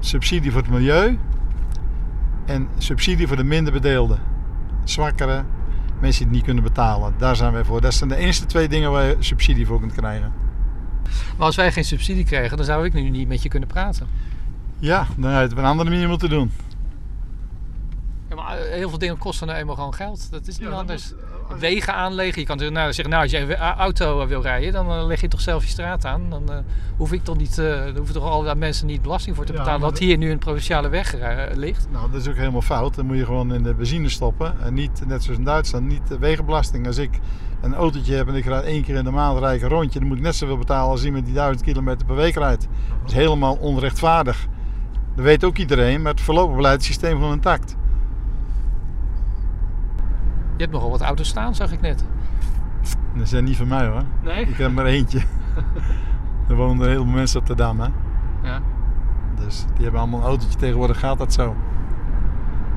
[0.00, 1.18] Subsidie voor het milieu
[2.50, 4.18] en subsidie voor de minder bedeelden.
[4.84, 5.44] Zwakkere,
[6.00, 7.14] mensen die het niet kunnen betalen.
[7.18, 7.80] Daar zijn wij voor.
[7.80, 10.32] Dat zijn de enige twee dingen waar je subsidie voor kunt krijgen.
[11.36, 14.06] Maar als wij geen subsidie kregen, dan zou ik nu niet met je kunnen praten.
[14.78, 16.52] Ja, dan had je het op een andere manier moeten doen.
[18.28, 20.30] Ja, maar eh, heel veel dingen kosten nou eenmaal gewoon geld.
[20.30, 21.12] Dat is niet anders.
[21.58, 22.40] Wegen aanleggen.
[22.40, 25.20] Je kan natuurlijk nou, zeggen, nou, als je een auto wil rijden, dan eh, leg
[25.20, 26.30] je toch zelf je straat aan.
[26.30, 26.56] Dan eh,
[26.96, 29.80] hoef ik toch niet, uh, hoeven toch allerlei mensen niet belasting voor te betalen.
[29.80, 31.88] dat de- hier nu een provinciale weg eh, ligt.
[31.92, 32.94] Nou, dat is ook helemaal fout.
[32.94, 34.54] Dan moet je gewoon in de benzine stoppen.
[34.62, 36.86] En niet, net zoals in Duitsland, niet de wegenbelasting.
[36.86, 37.10] Als ik
[37.60, 39.98] een autootje heb en ik rijd één keer in de maand rijd ik een rondje,
[39.98, 42.68] dan moet ik net zoveel betalen als iemand die 1000 kilometer per week rijdt.
[43.00, 44.46] Dat is helemaal onrechtvaardig.
[45.14, 47.76] Dat weet ook iedereen, maar het voorlopig blijft het systeem gewoon intact.
[50.60, 52.04] Je hebt nogal wat auto's staan, zag ik net.
[53.14, 54.02] Dat zijn niet van mij hoor.
[54.22, 54.46] Nee?
[54.46, 55.18] Ik heb maar eentje.
[56.48, 57.88] er wonen heel veel mensen op de Dam, hè.
[58.42, 58.60] Ja.
[59.44, 60.58] Dus die hebben allemaal een autootje.
[60.58, 61.56] Tegenwoordig gaat dat zo.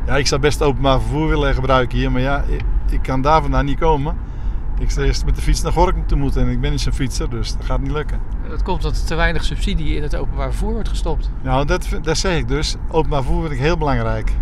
[0.06, 3.42] Ja, ik zou best openbaar vervoer willen gebruiken hier, maar ja, ik, ik kan daar
[3.42, 4.16] vandaan niet komen.
[4.80, 6.94] Ik zou eerst met de fiets naar Gorkum toe moeten en ik ben niet zo'n
[6.94, 8.20] fietser, dus dat gaat niet lukken.
[8.50, 11.32] Dat komt omdat er te weinig subsidie in het openbaar vervoer wordt gestopt.
[11.42, 12.76] Nou, dat, dat zeg ik dus.
[12.90, 14.34] Openbaar vervoer vind ik heel belangrijk.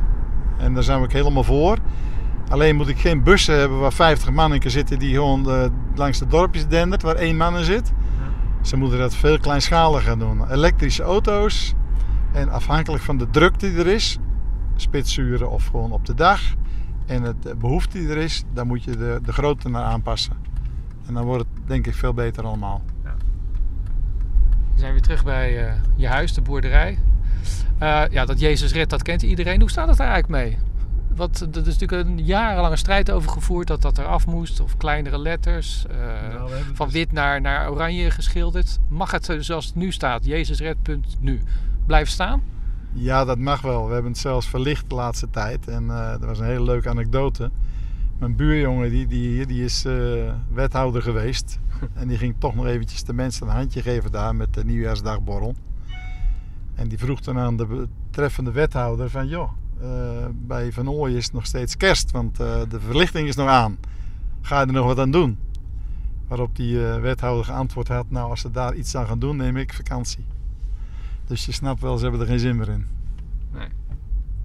[0.57, 1.77] En daar zijn we ook helemaal voor.
[2.51, 5.65] Alleen moet ik geen bussen hebben waar 50 man in kunnen zitten die gewoon eh,
[5.95, 7.91] langs de dorpjes dendert, waar één man in zit.
[8.61, 10.51] Ze moeten dat veel kleinschaliger doen.
[10.51, 11.73] Elektrische auto's
[12.33, 14.17] en afhankelijk van de drukte die er is,
[14.75, 16.41] spitsuren of gewoon op de dag
[17.05, 20.33] en het de behoefte die er is, daar moet je de, de grootte naar aanpassen.
[21.07, 22.81] En dan wordt het denk ik veel beter allemaal.
[24.73, 26.99] We zijn weer terug bij eh, je huis, de boerderij.
[27.77, 29.59] Eh, ja, dat Jezus redt, dat kent iedereen.
[29.59, 30.70] Hoe staat het er eigenlijk mee?
[31.15, 34.59] Wat, er is natuurlijk een jarenlange strijd over gevoerd dat dat eraf moest.
[34.59, 35.85] Of kleinere letters.
[35.87, 36.43] eh,
[36.73, 38.79] van wit naar, naar oranje geschilderd.
[38.87, 41.41] Mag het eh, zoals het nu staat, Jezus redt, punt, nu,
[41.85, 42.41] blijven staan?
[42.93, 43.87] Ja, dat mag wel.
[43.87, 45.67] We hebben het zelfs verlicht de laatste tijd.
[45.67, 47.51] En eh dat was een hele leuke anekdote.
[48.19, 49.93] Mijn buurjongen die, die, die is eh,
[50.53, 51.59] wethouder geweest.
[51.93, 55.55] En die ging toch nog eventjes de mensen een handje geven daar met de nieuwjaarsdagborrel.
[56.75, 59.27] En die vroeg toen aan de betreffende wethouder van...
[59.27, 59.51] joh,
[60.31, 63.77] bij Van Ooyen is het nog steeds kerst, want eh, de verlichting is nog aan.
[64.41, 65.39] Ga je er nog wat aan doen?
[66.27, 68.09] Waarop die eh, wethouder geantwoord had...
[68.09, 70.25] nou, als ze daar iets aan gaan doen, neem ik vakantie.
[71.27, 72.87] Dus je snapt wel, ze hebben er geen zin meer in.
[73.51, 73.67] Nee.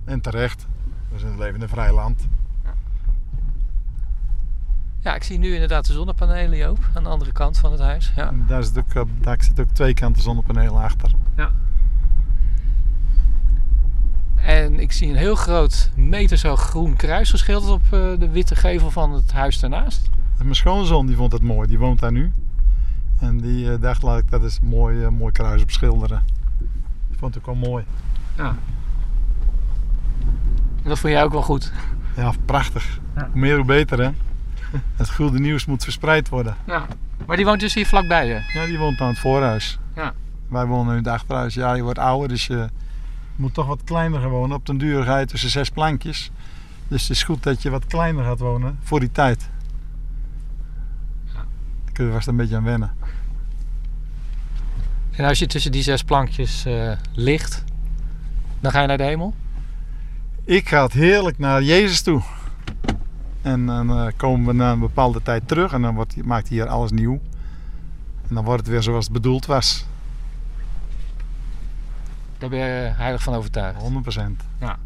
[0.04, 0.66] En terecht.
[1.12, 2.28] We zijn leven in een vrij land.
[5.00, 8.12] Ja, ik zie nu inderdaad de zonnepanelen, Joop, aan de andere kant van het huis.
[8.16, 8.28] Ja.
[8.28, 11.10] En daar, zit ook, zitten ook twee kanten zonnepanelen achter.
[11.36, 11.50] Ja.
[14.46, 18.90] En ik zie een heel groot meterzoog groen kruis geschilderd op eh, de witte gevel
[18.90, 20.10] van het huis daarnaast.
[20.38, 22.32] En mijn schoonzoon die vond het mooi, die woont daar nu.
[23.20, 26.24] En die eh, dacht, laat ik dat is een mooi, eh, mooi kruis op schilderen.
[27.08, 27.84] Die vond het ook wel mooi.
[28.36, 28.56] Ja.
[30.82, 31.72] Dat vond jij ook wel goed.
[32.16, 32.98] Ja, prachtig.
[33.14, 34.10] Hoe meer hoe beter hè.
[34.96, 36.56] Het goede nieuws moet verspreid worden.
[36.66, 36.86] Ja.
[37.26, 38.58] Maar die woont dus hier vlakbij je?
[38.60, 39.78] Ja, die woont aan het voorhuis.
[39.94, 40.12] Ja.
[40.48, 41.54] Wij wonen in het achterhuis.
[41.54, 42.68] Ja, je wordt ouder, dus je
[43.36, 44.56] moet toch wat kleiner gaan wonen.
[44.56, 46.30] Op den duur ga je tussen zes plankjes.
[46.88, 49.48] Dus het is goed dat je wat kleiner gaat wonen voor die tijd.
[51.34, 51.44] Daar
[51.92, 52.94] kun je vast een beetje aan wennen.
[55.10, 57.64] En als je tussen die zes plankjes eh, ligt,
[58.60, 59.34] dan ga je naar de hemel?
[60.44, 62.22] Ik ga het heerlijk naar Jezus toe.
[63.42, 66.56] En dan eh, komen we na een bepaalde tijd terug en dan wordt, maakt hij
[66.56, 67.20] hier alles nieuw.
[68.28, 69.86] En dan wordt het weer zoals het bedoeld was.
[72.38, 73.82] Daar ben je heilig van overtuigd.
[73.82, 74.22] 100%.
[74.60, 74.78] Ja.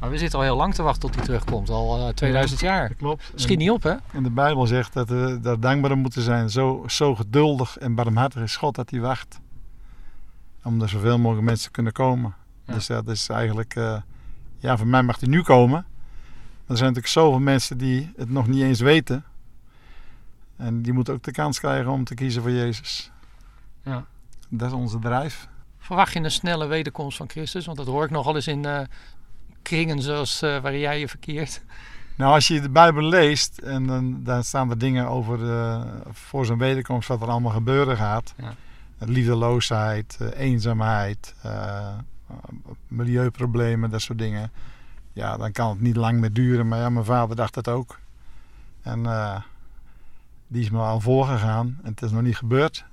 [0.00, 1.70] Maar we zitten al heel lang te wachten tot hij terugkomt.
[1.70, 2.88] Al eh, 2000 jaar.
[2.88, 3.32] Dat klopt.
[3.34, 3.94] Schiet niet op, hè?
[4.12, 6.50] En de Bijbel zegt dat we daar dankbaar moeten zijn.
[6.50, 9.40] Zo, zo geduldig en barmhartig is God dat hij wacht.
[10.62, 12.34] Om er zoveel mogelijk mensen te kunnen komen.
[12.64, 13.74] Dus dat is eigenlijk...
[13.74, 13.96] eh,
[14.58, 15.84] ja, voor mij mag hij nu komen.
[16.66, 19.24] Maar er zijn natuurlijk zoveel mensen die het nog niet eens weten.
[20.56, 23.10] En die moeten ook de kans krijgen om te kiezen voor Jezus.
[23.82, 24.04] Ja.
[24.48, 25.48] Dat is onze drijf.
[25.84, 27.66] Verwacht je een snelle wederkomst van Christus?
[27.66, 28.80] Want dat hoor ik nogal eens in eh,
[29.62, 31.62] kringen zoals eh, waar jij je verkeert.
[32.16, 36.46] Nou, als je de Bijbel leest en dan, dan staan er dingen over eh, voor
[36.46, 38.34] zijn wederkomst wat er allemaal gebeuren gaat.
[38.36, 38.54] Ja.
[38.98, 41.94] Liefdeloosheid, eenzaamheid, eh,
[42.88, 44.50] milieuproblemen, dat soort dingen.
[45.12, 46.68] Ja, dan kan het niet lang meer duren.
[46.68, 47.98] Maar ja, mijn vader dacht dat ook.
[48.82, 49.40] En eh,
[50.46, 52.84] die is me al voorgegaan en het is nog niet gebeurd.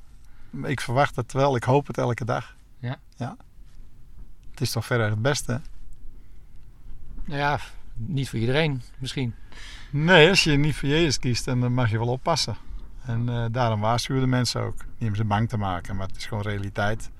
[0.50, 2.56] Maar ik verwacht het wel, ik hoop het elke dag.
[2.82, 3.00] Ja.
[3.16, 3.38] ja.
[4.52, 5.62] Het is toch verder het beste.
[7.26, 7.60] Nou ja,
[7.94, 9.36] niet voor iedereen misschien.
[9.92, 12.56] Nee, als je niet voor Jezus kiest, dan mag je wel oppassen.
[13.06, 14.86] En eh, daarom waarschuwen de mensen ook.
[14.98, 17.12] Niet om ze bang te maken, maar het is gewoon realiteit.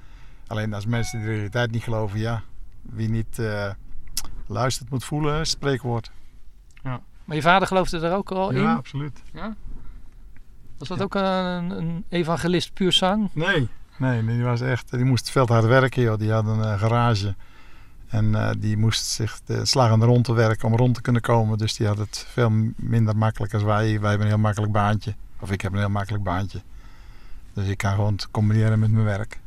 [0.48, 2.44] Alleen als mensen die realiteit niet geloven, ja,
[2.82, 3.72] wie niet eh,
[4.48, 6.12] luistert moet voelen, spreekwoord.
[6.84, 7.02] Ja.
[7.26, 8.62] Maar je vader geloofde er ook al in?
[8.62, 9.22] Ja, absoluut.
[9.34, 9.56] Ja?
[10.78, 13.30] Was dat ook een, een evangelist puur zang?
[13.34, 13.70] Nee.
[13.98, 16.20] Nee, nee, die was echt, die moest veel te hard werken, joh.
[16.20, 17.36] Die had een eh, garage.
[18.08, 21.02] En eh, die moest zich de slag aan de rond te werken om rond te
[21.02, 21.58] kunnen komen.
[21.58, 24.00] Dus die had het veel minder makkelijk als wij.
[24.00, 25.16] Wij hebben een heel makkelijk baantje.
[25.40, 26.62] Of ik heb een heel makkelijk baantje.
[27.54, 29.40] Dus ik kan gewoon het combineren met mijn werk.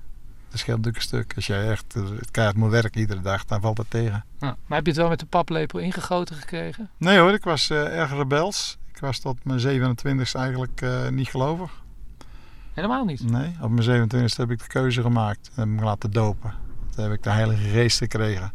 [0.50, 1.32] Dat scheelt natuurlijk een stuk.
[1.36, 4.24] Als jij echt eh, het keihard moet werken iedere dag, dan valt dat tegen.
[4.40, 4.56] Ja.
[4.66, 6.90] Maar heb je het wel met de paplepel ingegoten gekregen?
[6.96, 8.78] Nee hoor, ik was erg rebels.
[8.94, 11.82] Ik was tot mijn 27e eigenlijk eh, niet gelovig.
[12.74, 13.30] Helemaal niet?
[13.30, 15.50] Nee, op mijn 27e heb ik de keuze gemaakt.
[15.54, 16.54] En heb ik me laten dopen.
[16.94, 18.52] Toen heb ik de Heilige Geest gekregen.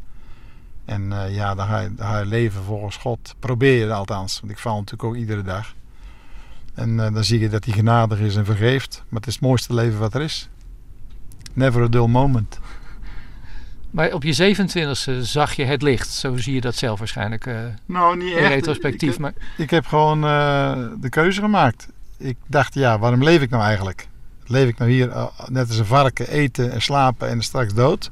[0.86, 3.36] En eh, ja, dan ga, je, dan ga je leven volgens God.
[3.39, 4.39] Probeer je althans.
[4.39, 5.73] Want ik val natuurlijk ook iedere dag.
[6.73, 9.03] En eh, dan zie je dat hij genadig is en vergeeft.
[9.10, 10.49] Maar het is het mooiste leven wat er is.
[11.53, 12.60] Never a dull moment.
[13.89, 16.10] Maar op je 27e zag je het licht.
[16.10, 18.53] Zo zie je dat zelf waarschijnlijk eh, Nou, niet in echt.
[18.53, 19.13] retrospectief.
[19.13, 19.34] Ik, maar...
[19.58, 20.21] ik heb gewoon
[21.01, 21.88] de keuze gemaakt.
[22.17, 24.08] Ik dacht, ja, waarom leef ik nou eigenlijk?
[24.50, 28.12] Leef ik nou hier eh, net als een varken, eten en slapen en straks dood?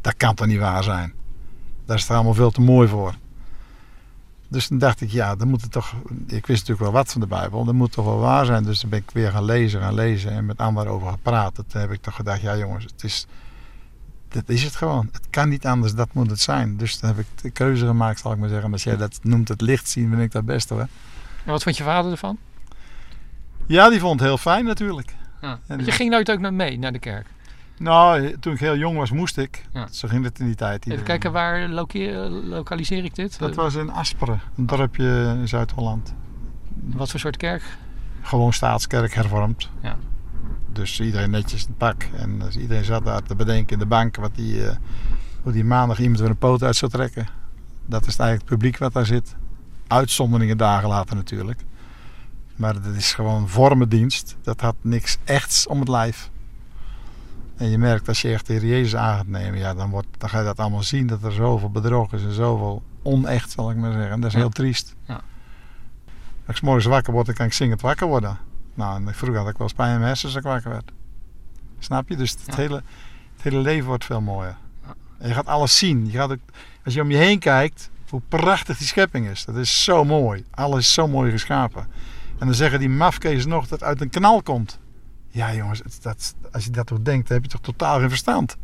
[0.00, 1.12] Dat kan toch niet waar zijn?
[1.84, 3.14] Daar is het allemaal veel te mooi voor.
[4.48, 5.94] Dus dan dacht ik, ja, dan moet het toch...
[6.26, 7.64] Ik wist natuurlijk wel wat van de Bijbel.
[7.64, 8.64] Dat moet toch wel waar zijn.
[8.64, 11.54] Dus dan ben ik weer gaan lezen, gaan lezen en met anderen over gepraat.
[11.54, 13.26] Toen heb ik toch gedacht, ja jongens, het is...
[14.28, 15.08] Dat is het gewoon.
[15.12, 16.76] Het kan niet anders, dat moet het zijn.
[16.76, 18.66] Dus dan heb ik de keuze gemaakt, zal ik maar zeggen.
[18.66, 20.80] En als jij dat noemt het licht zien, vind ik dat best hoor.
[20.80, 20.88] En
[21.44, 22.38] wat vond je vader ervan?
[23.66, 25.14] Ja, die vond het heel fijn natuurlijk.
[25.40, 25.50] Ja.
[25.52, 27.26] En Want je die- ging nooit ook naar mee naar de kerk.
[27.78, 29.64] Nou, toen ik heel jong was, moest ik.
[29.72, 29.86] Ja.
[29.90, 30.74] Zo ging het in die tijd.
[30.78, 31.04] Even Iedereen.
[31.06, 31.68] kijken, waar
[32.44, 33.38] lokaliseer ik dit?
[33.38, 36.14] Dat was in Asperen, een dorpje in Zuid-Holland.
[36.84, 37.62] Wat voor soort kerk?
[38.22, 39.70] Gewoon staatskerk hervormd.
[39.82, 39.96] Ja.
[40.72, 42.02] Dus iedereen netjes in het pak.
[42.16, 44.76] En dus iedereen zat daar te bedenken in de bank wat die, eh,
[45.42, 47.26] hoe die maandag iemand weer een poot uit zou trekken.
[47.86, 49.36] Dat is eigenlijk het publiek wat daar zit.
[49.86, 51.60] Uitzonderingen dagen later natuurlijk.
[52.60, 54.36] Maar dat is gewoon vormendienst.
[54.42, 56.30] Dat had niks echts om het lijf.
[57.56, 60.06] En je merkt als je echt de Heer Jezus aan gaat nemen, ja, dan, wordt,
[60.18, 61.06] dan ga je dat allemaal zien.
[61.06, 64.10] Dat er zoveel bedrog is en zoveel onecht, zal ik maar zeggen.
[64.10, 64.38] En dat is Ja.
[64.40, 64.94] heel triest.
[65.06, 65.14] Ja.
[65.14, 65.20] Als
[66.46, 68.38] ik 's morgens wakker word, dan kan ik zingend wakker worden.
[68.74, 70.90] Nou, en vroeger had ik wel eens pijn in mijn hersens als ik wakker werd.
[71.78, 72.16] Snap je?
[72.16, 72.54] Dus het, Ja.
[72.56, 72.82] hele,
[73.34, 74.56] het hele leven wordt veel mooier.
[75.18, 76.06] En je gaat alles zien.
[76.06, 76.38] Je gaat ook,
[76.84, 79.44] als je om je heen kijkt, hoe prachtig die schepping is.
[79.44, 80.44] Dat is zo mooi.
[80.50, 81.86] Alles is zo mooi geschapen.
[82.40, 84.78] En dan zeggen die mafkees nog dat het uit een knal komt.
[85.28, 88.08] Ja jongens, het- dat, als je dat toch denkt, dan heb je toch totaal geen
[88.08, 88.56] verstand.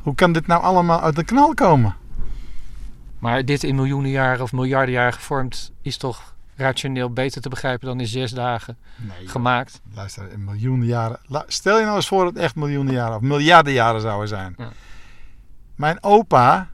[0.00, 1.94] Hoe kan dit nou allemaal uit een knal komen?
[3.18, 7.86] Maar dit in miljoenen jaren of miljarden jaren gevormd is toch rationeel beter te begrijpen
[7.86, 8.76] dan in zes dagen
[9.24, 9.80] gemaakt.
[9.94, 11.18] Luister, in miljoenen jaren.
[11.46, 14.54] Stel je nou eens voor dat het echt miljoenen jaren of miljarden jaren zouden zijn.
[14.58, 14.68] Ja.
[15.74, 16.68] Mijn opa,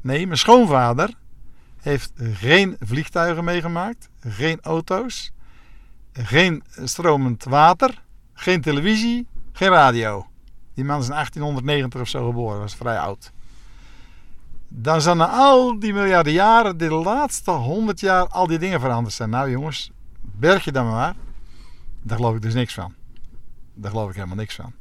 [0.00, 1.10] nee, mijn schoonvader,
[1.84, 5.32] heeft geen vliegtuigen meegemaakt, geen auto's,
[6.12, 10.26] geen stromend water, geen televisie, geen radio.
[10.74, 13.32] Die man is in 1890 of zo geboren, was vrij oud.
[14.68, 19.14] Dan zijn na al die miljarden jaren, de laatste honderd jaar, al die dingen veranderd
[19.14, 19.30] zijn.
[19.30, 21.14] Nou jongens, berg je dan maar.
[22.02, 22.94] Daar geloof ik dus niks van.
[23.74, 24.72] Daar geloof ik helemaal niks van.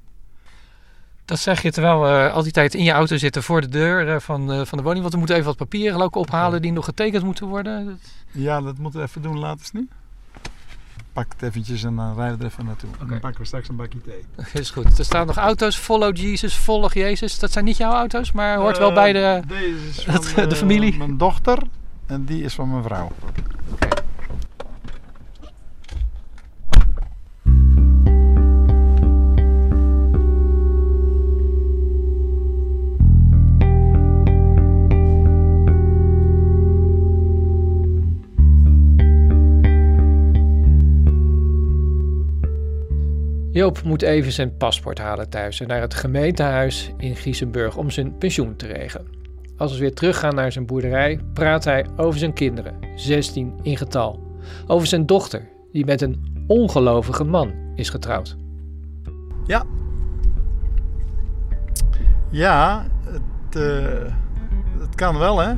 [1.26, 4.10] Dat zeg je terwijl we al die tijd in je auto zitten voor de deur
[4.14, 5.02] eh, van, eh, van de woning.
[5.02, 8.00] Want we moeten even wat papieren ook ophalen die nog getekend moeten worden.
[8.32, 9.88] Ja, dat moeten we even doen later eens nu.
[11.14, 12.90] Pak het eventjes en dan rijden we er even naartoe.
[13.00, 14.26] En Dan pakken we straks een bakje thee.
[14.62, 14.98] is goed.
[14.98, 15.76] Er staan nog auto's.
[15.78, 17.40] Follow Jesus, volg Jezus.
[17.40, 20.42] Dat zijn niet jouw auto's, maar hoort wel Eh, bij de, Deze is het- de
[20.42, 20.98] eh, familie.
[20.98, 21.58] Mijn dochter
[22.06, 23.12] en die is van mijn vrouw.
[43.54, 48.18] Joop moet even zijn paspoort halen thuis en naar het gemeentehuis in Giesenburg om zijn
[48.18, 49.08] pensioen te regelen.
[49.58, 54.38] Als we weer teruggaan naar zijn boerderij, praat hij over zijn kinderen, 16 in getal.
[54.68, 58.36] Over zijn dochter, die met een ongelovige man is getrouwd.
[59.46, 59.64] Ja.
[62.30, 64.14] Ja, het, eh,
[64.80, 65.54] het kan wel hè.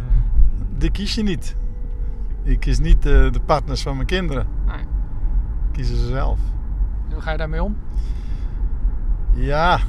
[0.77, 1.55] Die kies je niet.
[2.43, 4.47] Ik kies niet eh, de partners van mijn kinderen.
[4.65, 4.85] Nee.
[5.71, 6.39] Kiezen ze zelf.
[7.15, 7.77] Hoe ga je daarmee om?
[9.33, 9.79] Ja,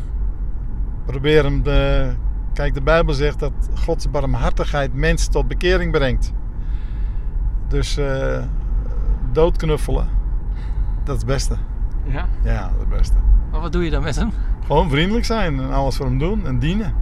[1.04, 1.62] probeer hem.
[1.62, 2.12] De,
[2.52, 6.32] kijk, de Bijbel zegt dat Gods barmhartigheid mensen tot bekering brengt.
[7.68, 8.42] Dus eh,
[9.32, 10.08] doodknuffelen,
[11.04, 11.56] dat is het beste.
[12.04, 12.26] Ja?
[12.42, 13.16] Ja, dat is het beste.
[13.50, 14.30] Maar wat doe je dan met hem?
[14.66, 16.94] Gewoon vriendelijk zijn en alles voor hem doen en dienen.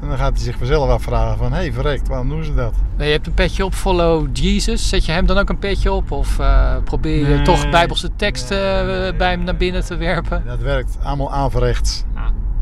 [0.00, 2.74] En dan gaat hij zich vanzelf afvragen van, hé hey, verrekt, waarom doen ze dat?
[2.96, 4.88] Nee, je hebt een petje op, follow Jesus.
[4.88, 6.10] Zet je hem dan ook een petje op?
[6.10, 7.42] Of eh, probeer je Nee.
[7.44, 8.58] toch bijbelse teksten
[9.06, 10.42] eh, bij hem naar binnen te werpen?
[10.46, 12.04] Dat werkt allemaal averechts.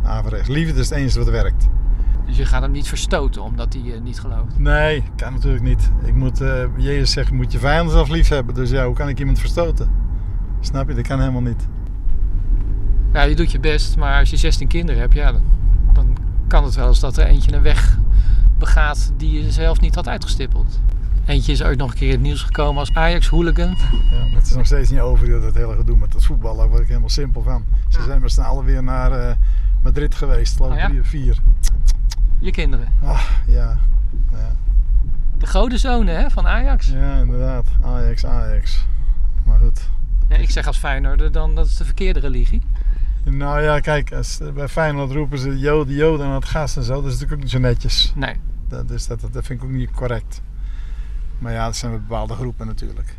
[0.05, 0.49] Averechts.
[0.49, 1.69] Liefde is het enige wat werkt.
[2.27, 4.59] Dus je gaat hem niet verstoten omdat hij eh, niet gelooft?
[4.59, 5.91] Nee, kan natuurlijk niet.
[6.05, 8.55] Ik moet, eh, Jezus zegt, je moet je vijanden zelf lief hebben.
[8.55, 9.91] Dus ja, hoe kan ik iemand verstoten?
[10.61, 10.95] Snap je?
[10.95, 11.67] Dat kan helemaal niet.
[13.13, 15.43] Ja, je doet je best, maar als je 16 kinderen hebt, ja, dan
[16.53, 17.99] kan het wel eens dat er eentje een weg
[18.59, 20.81] begaat die je zelf niet had uitgestippeld.
[21.25, 23.77] Eentje is ooit nog een keer in het nieuws gekomen als Ajax-hooligan.
[24.11, 26.59] Ja, dat is nog steeds niet over, dat hele gedoe met dat voetballen.
[26.59, 27.65] Daar word ik helemaal simpel van.
[27.89, 29.35] Ze zijn met z'n allen weer naar eh,
[29.83, 30.89] Madrid geweest, geloof ik, Oh ja?
[30.89, 31.37] drie of vier.
[32.39, 32.89] Je kinderen.
[33.03, 33.79] Ah, ja.
[34.31, 34.57] ja.
[35.39, 36.87] De godenzonen hè, van Ajax.
[36.87, 37.67] Ja, inderdaad.
[37.83, 38.87] Ajax, Ajax.
[39.45, 39.89] Maar goed.
[40.29, 42.63] Ja, ik zeg als Feyenoorder dan dat is de verkeerde religie.
[43.25, 46.95] Nou ja, kijk, als, bij Feyenoord roepen ze joden, joden aan het gas en zo.
[46.95, 48.13] Dat is natuurlijk ook niet zo netjes.
[48.15, 48.35] Nee.
[48.69, 50.43] Dat, dus dat, dat vind ik ook niet correct.
[51.39, 53.17] Maar ja, dat zijn bepaalde groepen natuurlijk.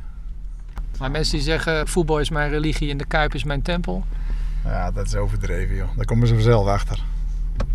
[0.99, 4.05] Maar mensen die zeggen voetbal is mijn religie en de Kuip is mijn tempel.
[4.63, 5.87] Ja, dat is overdreven, joh.
[5.95, 7.03] Daar komen ze vanzelf achter.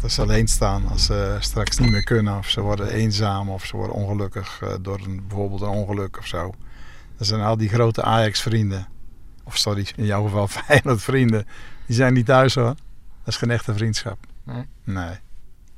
[0.01, 2.39] Dat ze alleen staan als ze straks niet meer kunnen.
[2.39, 6.27] Of ze worden eenzaam of ze worden ongelukkig eh, door een, bijvoorbeeld een ongeluk of
[6.27, 6.55] zo.
[7.17, 8.87] Dat zijn al die grote Ajax-vrienden.
[9.45, 11.47] Of sorry, in jouw geval Feyenoord-vrienden.
[11.89, 12.75] Die zijn niet thuis hoor.
[13.25, 14.19] Dat is geen echte vriendschap.
[14.45, 14.65] Nee.
[14.85, 15.17] Nee.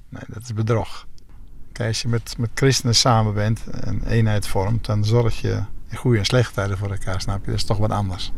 [0.08, 1.06] Nee, dat is bedrog.
[1.72, 5.96] Kijk, als je met, met christenen samen bent en eenheid vormt, dan zorg je in
[5.96, 7.50] goede en slechte tijden voor elkaar, snap je?
[7.50, 8.32] Dat is toch wat anders.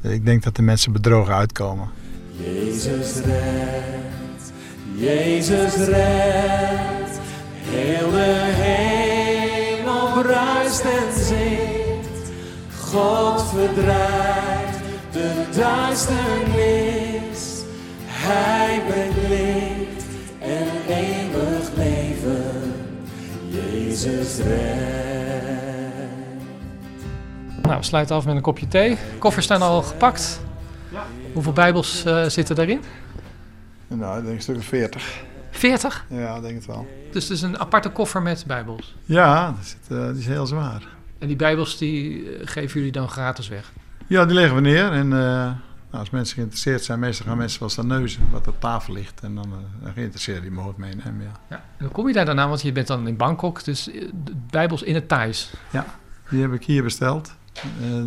[0.00, 1.88] Ik denk dat de mensen bedrogen uitkomen.
[2.30, 4.52] Jezus redt,
[4.94, 7.18] Jezus redt,
[7.62, 12.30] heel de hemel bruist en zingt.
[12.78, 14.77] God verdrijft
[15.12, 17.62] de duisternis,
[18.06, 20.04] Hij brengt licht
[20.38, 22.72] en eeuwig leven.
[23.48, 25.06] Jezus redt.
[27.62, 28.96] Nou, we sluiten af met een kopje thee.
[29.18, 30.40] Koffers staan al gepakt.
[31.32, 32.80] Hoeveel bijbels eh, zitten daarin?
[33.88, 35.22] Nou, ik denk een stuk of 40.
[35.50, 36.04] 40?
[36.08, 36.86] Ja, ik denk het wel.
[37.12, 38.94] Dus het is een aparte koffer met bijbels.
[39.04, 40.82] Ja, dat zit, eh, die is heel zwaar.
[41.18, 43.72] En die bijbels die eh, geven jullie dan gratis weg?
[44.08, 44.92] Ja, die leggen we neer.
[44.92, 45.56] En eh, nou,
[45.90, 49.20] als mensen geïnteresseerd zijn, meestal gaan mensen wel staan neuzen wat op tafel ligt.
[49.20, 49.52] En dan
[49.82, 51.32] een geïnteresseerde die mogen het meenemen, ja.
[51.48, 51.64] Ja.
[51.76, 52.48] En hoe kom je daar dan aan?
[52.48, 55.52] Want je bent dan in Bangkok, dus eh, de bijbels in het Thais.
[55.70, 55.86] Ja,
[56.30, 57.36] die heb ik hier besteld.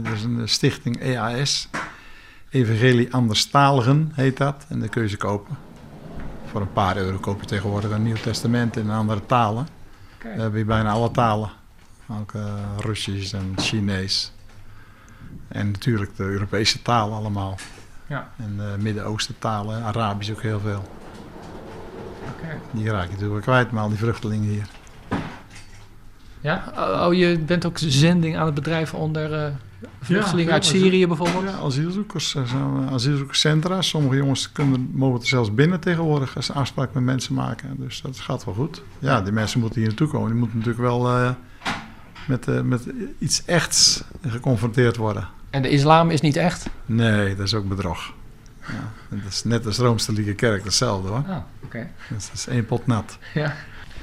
[0.03, 1.69] Dat is een stichting EAS.
[2.49, 4.65] Evangelie Anderstaligen heet dat.
[4.69, 5.57] En dat kun je ze kopen.
[6.45, 9.67] Voor een paar euro koop je tegenwoordig een Nieuw Testament in andere talen.
[10.15, 10.35] Okay.
[10.35, 11.49] We hebben hier bijna alle talen.
[12.19, 12.43] Ook uh,
[12.77, 14.31] Russisch en Chinees.
[15.47, 17.57] En natuurlijk de Europese talen allemaal.
[18.07, 18.32] Ja.
[18.38, 20.84] En de Midden-Oosten talen, Arabisch ook heel veel.
[22.38, 22.57] Okay.
[22.71, 24.67] Die raak je natuurlijk kwijt, maar al die vluchtelingen hier.
[26.41, 26.63] Ja?
[27.07, 29.53] Oh, je bent ook zending aan het bedrijven onder uh,
[30.01, 31.43] vluchtelingen ja, uit Syrië bijvoorbeeld?
[31.43, 32.36] Ja, asielzoekers.
[32.36, 33.82] Er zijn asielzoekerscentra.
[33.82, 37.75] Sommige jongens kunnen, mogen er zelfs binnen tegenwoordig als afspraak met mensen maken.
[37.79, 38.84] Dus dat gaat wel goed.
[38.99, 40.29] Ja, die mensen moeten hier naartoe komen.
[40.29, 41.29] Die moeten natuurlijk wel uh,
[42.28, 42.84] met, uh, met
[43.19, 45.28] iets echts geconfronteerd worden.
[45.49, 46.69] En de islam is niet echt?
[46.86, 48.13] Nee, dat is ook bedrog.
[48.67, 51.24] Ja, dat is net als Rooms-Katholieke Kerk, hetzelfde hoor.
[51.28, 51.89] Ah, oké.
[52.09, 53.17] Dus dat is één pot nat.
[53.34, 53.55] Ja.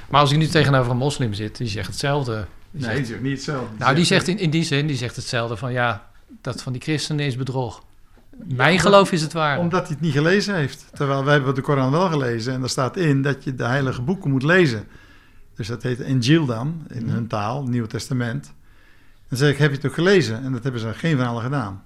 [0.09, 2.47] Maar als ik nu tegenover een moslim zit, die zegt hetzelfde.
[2.71, 3.69] Die nee, zegt, die zegt niet hetzelfde.
[3.79, 6.11] nou, die zegt in, in die zin, die zegt hetzelfde van ja,
[6.41, 7.83] dat van die christenen is bedrog.
[8.45, 9.59] Mijn ja, geloof is het waar.
[9.59, 10.87] Omdat hij het niet gelezen heeft.
[10.93, 12.53] Terwijl wij hebben de Koran wel gelezen.
[12.53, 14.87] En daar staat in dat je de heilige boeken moet lezen.
[15.59, 17.09] Dus dat heet Injil dan, in mm.
[17.09, 18.55] hun taal, Nieuw Testament.
[19.29, 20.45] Dan zeg ik, heb je het ook gelezen?
[20.45, 21.85] En dat hebben ze geen van allen gedaan.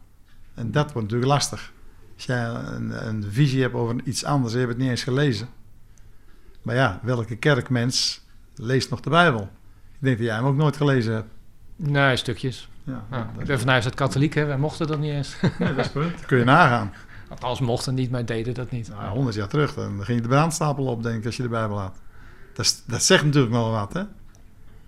[0.54, 1.72] En dat wordt natuurlijk lastig.
[2.14, 5.04] Als jij een, een visie hebt over iets anders en je hebt het niet eens
[5.04, 5.48] gelezen.
[6.62, 9.42] Maar ja, welke kerkmens leest nog de Bijbel?
[9.42, 11.28] Ik denk dat jij hem ook nooit gelezen hebt.
[11.76, 12.68] Nee, stukjes.
[12.84, 13.30] Ja, ja.
[13.38, 14.44] Ik ben vanuit het katholiek, hè.
[14.44, 15.36] wij mochten dat niet eens.
[15.58, 16.26] Nee, dat is punt.
[16.26, 16.92] kun je nagaan.
[17.28, 18.88] Althans, mochten niet, maar deden dat niet.
[18.88, 21.48] Nou, honderd jaar terug, dan ging je de brandstapel op, denk ik, als je de
[21.48, 22.01] Bijbel had.
[22.52, 24.02] Dat, dat zegt natuurlijk nog wat, hè?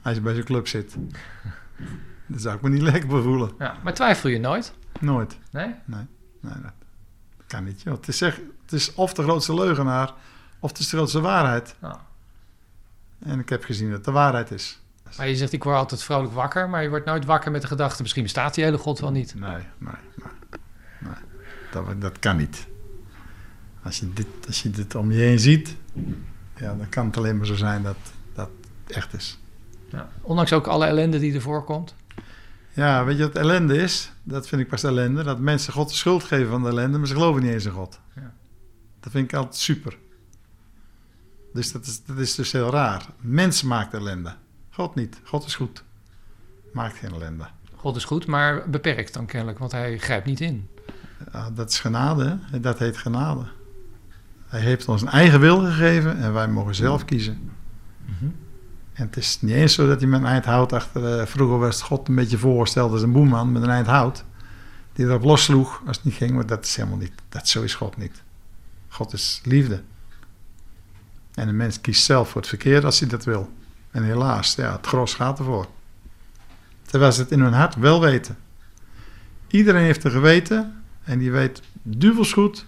[0.02, 0.96] Als je bij zo'n club zit.
[2.26, 3.50] Dat zou ik me niet lekker bevoelen.
[3.58, 4.72] Ja, maar twijfel je nooit?
[5.00, 5.38] Nooit.
[5.50, 5.74] Nee?
[5.84, 6.06] Nee,
[6.40, 6.72] nee dat
[7.46, 7.82] kan niet.
[7.82, 7.94] Joh.
[7.94, 10.12] Het, is zeg, het is of de grootste leugenaar,
[10.58, 11.74] of het is de grootste waarheid.
[11.80, 12.00] Ja.
[13.18, 14.82] En ik heb gezien dat het de waarheid is.
[15.16, 17.66] Maar je zegt, ik word altijd vrolijk wakker, maar je wordt nooit wakker met de
[17.66, 19.34] gedachte, misschien bestaat die hele God wel niet.
[19.34, 20.60] Nee, nee, nee.
[21.00, 21.12] nee.
[21.72, 22.66] Dat, dat kan niet.
[23.82, 25.76] Als je, dit, als je dit om je heen ziet,
[26.56, 27.96] ja, dan kan het alleen maar zo zijn dat
[28.34, 28.50] dat
[28.86, 29.38] echt is.
[29.88, 30.08] Ja.
[30.22, 31.94] Ondanks ook alle ellende die ervoor komt.
[32.72, 34.12] Ja, weet je wat ellende is?
[34.22, 35.22] Dat vind ik pas ellende.
[35.22, 37.72] Dat mensen God de schuld geven van de ellende, maar ze geloven niet eens in
[37.72, 38.00] God.
[38.14, 38.32] Ja.
[39.00, 39.98] Dat vind ik altijd super.
[41.52, 43.06] Dus dat is, dat is dus heel raar.
[43.20, 44.34] Mens maakt ellende.
[44.70, 45.20] God niet.
[45.24, 45.84] God is goed.
[46.72, 47.46] Maakt geen ellende.
[47.76, 50.68] God is goed, maar beperkt dan kennelijk, want hij grijpt niet in.
[51.32, 52.38] Ja, dat is genade.
[52.50, 52.60] Hè?
[52.60, 53.46] Dat heet genade.
[54.54, 57.50] Hij heeft ons een eigen wil gegeven en wij mogen zelf kiezen.
[58.04, 58.34] Mm
[58.92, 61.18] En het is niet eens zo dat hij met een eind hout achter...
[61.20, 64.24] Uh, vroeger was God een beetje voorgesteld als een boeman met een eind hout.
[64.92, 67.12] Die erop lossloeg als het niet ging, maar dat is helemaal niet...
[67.28, 68.22] Dat, zo is God niet.
[68.88, 69.82] God is liefde.
[71.34, 73.52] En een mens kiest zelf voor het verkeer als hij dat wil.
[73.90, 75.66] En helaas, ja, het gros gaat ervoor.
[76.82, 78.36] Terwijl ze het in hun hart wel weten.
[79.48, 82.66] Iedereen heeft een geweten en die weet duvels goed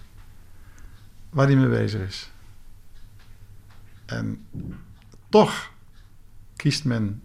[1.37, 2.29] waar hij mee bezig is.
[4.05, 4.45] En
[5.29, 5.71] toch
[6.55, 7.23] kiest men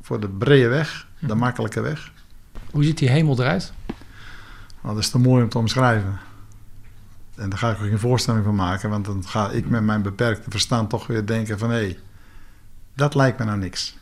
[0.00, 1.38] voor de brede weg, de Mhm.
[1.38, 2.12] makkelijke weg.
[2.70, 3.72] Hoe ziet die hemel eruit?
[4.82, 6.18] Nou, dat is te mooi om te omschrijven.
[7.34, 10.02] En daar ga ik ook geen voorstelling van maken, want dan ga ik met mijn
[10.02, 11.98] beperkte verstand toch weer denken van hé, hey,
[12.94, 13.96] dat lijkt me nou niks.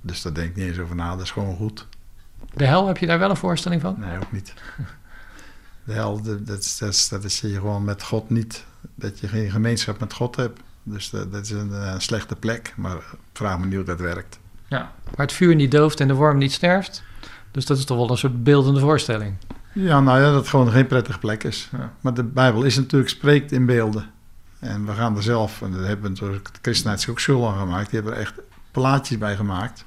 [0.00, 1.86] Dus daar denk ik niet eens over na, dat is gewoon goed.
[2.54, 3.94] De hel, heb je daar wel een voorstelling van?
[3.98, 4.54] Nee, ook niet.
[5.84, 8.64] De hel, dat, dat, is, dat, is, dat is je gewoon met God niet,
[9.00, 10.60] dat je geen gemeenschap met God hebt.
[10.82, 12.96] Dus dat, dat is een, eh, slechte plek, maar
[13.32, 14.38] vraag me niet hoe dat werkt.
[14.66, 17.02] Ja, waar het vuur niet dooft en de worm niet sterft.
[17.50, 19.34] Dus dat is toch wel een soort beeldende voorstelling.
[19.72, 21.68] Ja, nou ja, dat het gewoon geen prettige plek is.
[21.72, 21.92] Ja.
[22.00, 24.10] Maar de Bijbel is natuurlijk, spreekt in beelden.
[24.58, 27.90] En we gaan er zelf, en daar hebben de christenheid zich ook schuldig aan gemaakt.
[27.90, 28.34] Die hebben er echt
[28.70, 29.84] plaatjes bij gemaakt.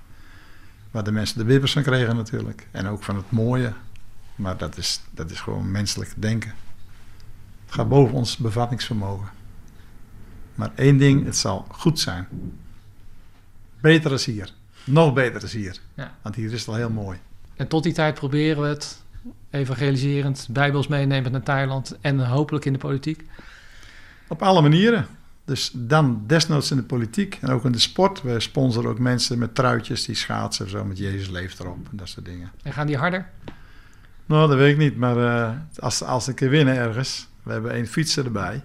[0.91, 2.67] Waar de mensen de wibbers van kregen natuurlijk.
[2.71, 3.73] En ook van het mooie.
[4.35, 6.53] Maar dat is, dat is gewoon menselijk denken.
[7.73, 9.27] Gaat boven ons bevattingsvermogen.
[10.55, 12.27] Maar één ding, het zal goed zijn.
[13.81, 14.53] Beter als hier.
[14.83, 15.77] Nog beter als hier.
[15.93, 16.15] Ja.
[16.21, 17.17] Want hier is het al heel mooi.
[17.55, 19.01] En tot die tijd proberen we het
[19.49, 23.23] evangeliserend, bijbels meenemen naar Thailand en hopelijk in de politiek.
[24.27, 25.07] Op alle manieren.
[25.45, 28.21] Dus dan desnoods in de politiek en ook in de sport.
[28.21, 31.97] We sponsoren ook mensen met truitjes die schaatsen of zo met Jezus leeft erop en
[31.97, 32.51] dat soort dingen.
[32.63, 33.29] En gaan die harder?
[34.25, 37.71] Nou, dat weet ik niet, maar uh, als, als ik keer winnen ergens, we hebben
[37.71, 38.63] één fietser erbij.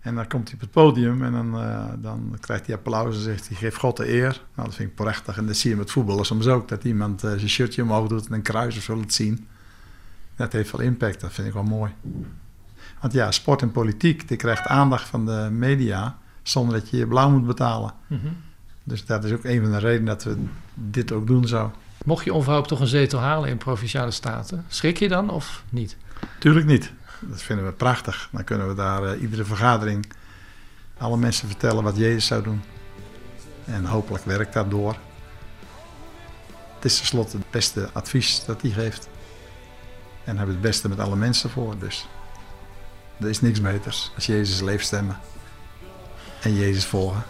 [0.00, 3.22] En dan komt hij op het podium en dan, uh, dan krijgt hij applaus en
[3.22, 4.42] zegt hij, geef God de eer.
[4.54, 5.36] Nou, dat vind ik prachtig.
[5.36, 8.26] En dat zie je met voetballen soms ook, dat iemand uh, zijn shirtje omhoog doet
[8.26, 9.46] en een kruis of zo het zien.
[10.36, 11.92] Dat heeft wel impact, dat vind ik wel mooi.
[13.00, 17.06] Want ja, sport en politiek, die krijgt aandacht van de media zonder dat je je
[17.06, 17.94] blauw moet betalen.
[18.06, 18.36] Mm -hmm.
[18.84, 20.36] Dus dat is ook een van de redenen dat we
[20.74, 21.72] dit ook doen zo.
[22.04, 25.96] Mocht je onverhoopt toch een zetel halen in Provinciale Staten, schrik je dan of niet?
[26.38, 26.92] Tuurlijk niet.
[27.20, 28.28] Dat vinden we prachtig.
[28.32, 30.06] Dan kunnen we daar uh, iedere vergadering
[30.98, 32.62] alle mensen vertellen wat Jezus zou doen.
[33.64, 34.96] En hopelijk werkt dat door.
[36.74, 39.08] Het is tenslotte het beste advies dat hij geeft.
[40.24, 41.78] En hebben het beste met alle mensen voor.
[41.78, 42.08] Dus
[43.20, 45.18] er is niks beters als Jezus leeft stemmen.
[46.42, 47.22] En Jezus volgen.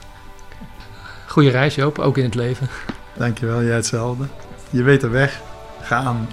[1.26, 2.68] Goeie reis Joop, ook in het leven.
[3.16, 4.26] Dankjewel, jij hetzelfde.
[4.70, 5.40] Je weet de weg.
[5.80, 6.28] Ga aan.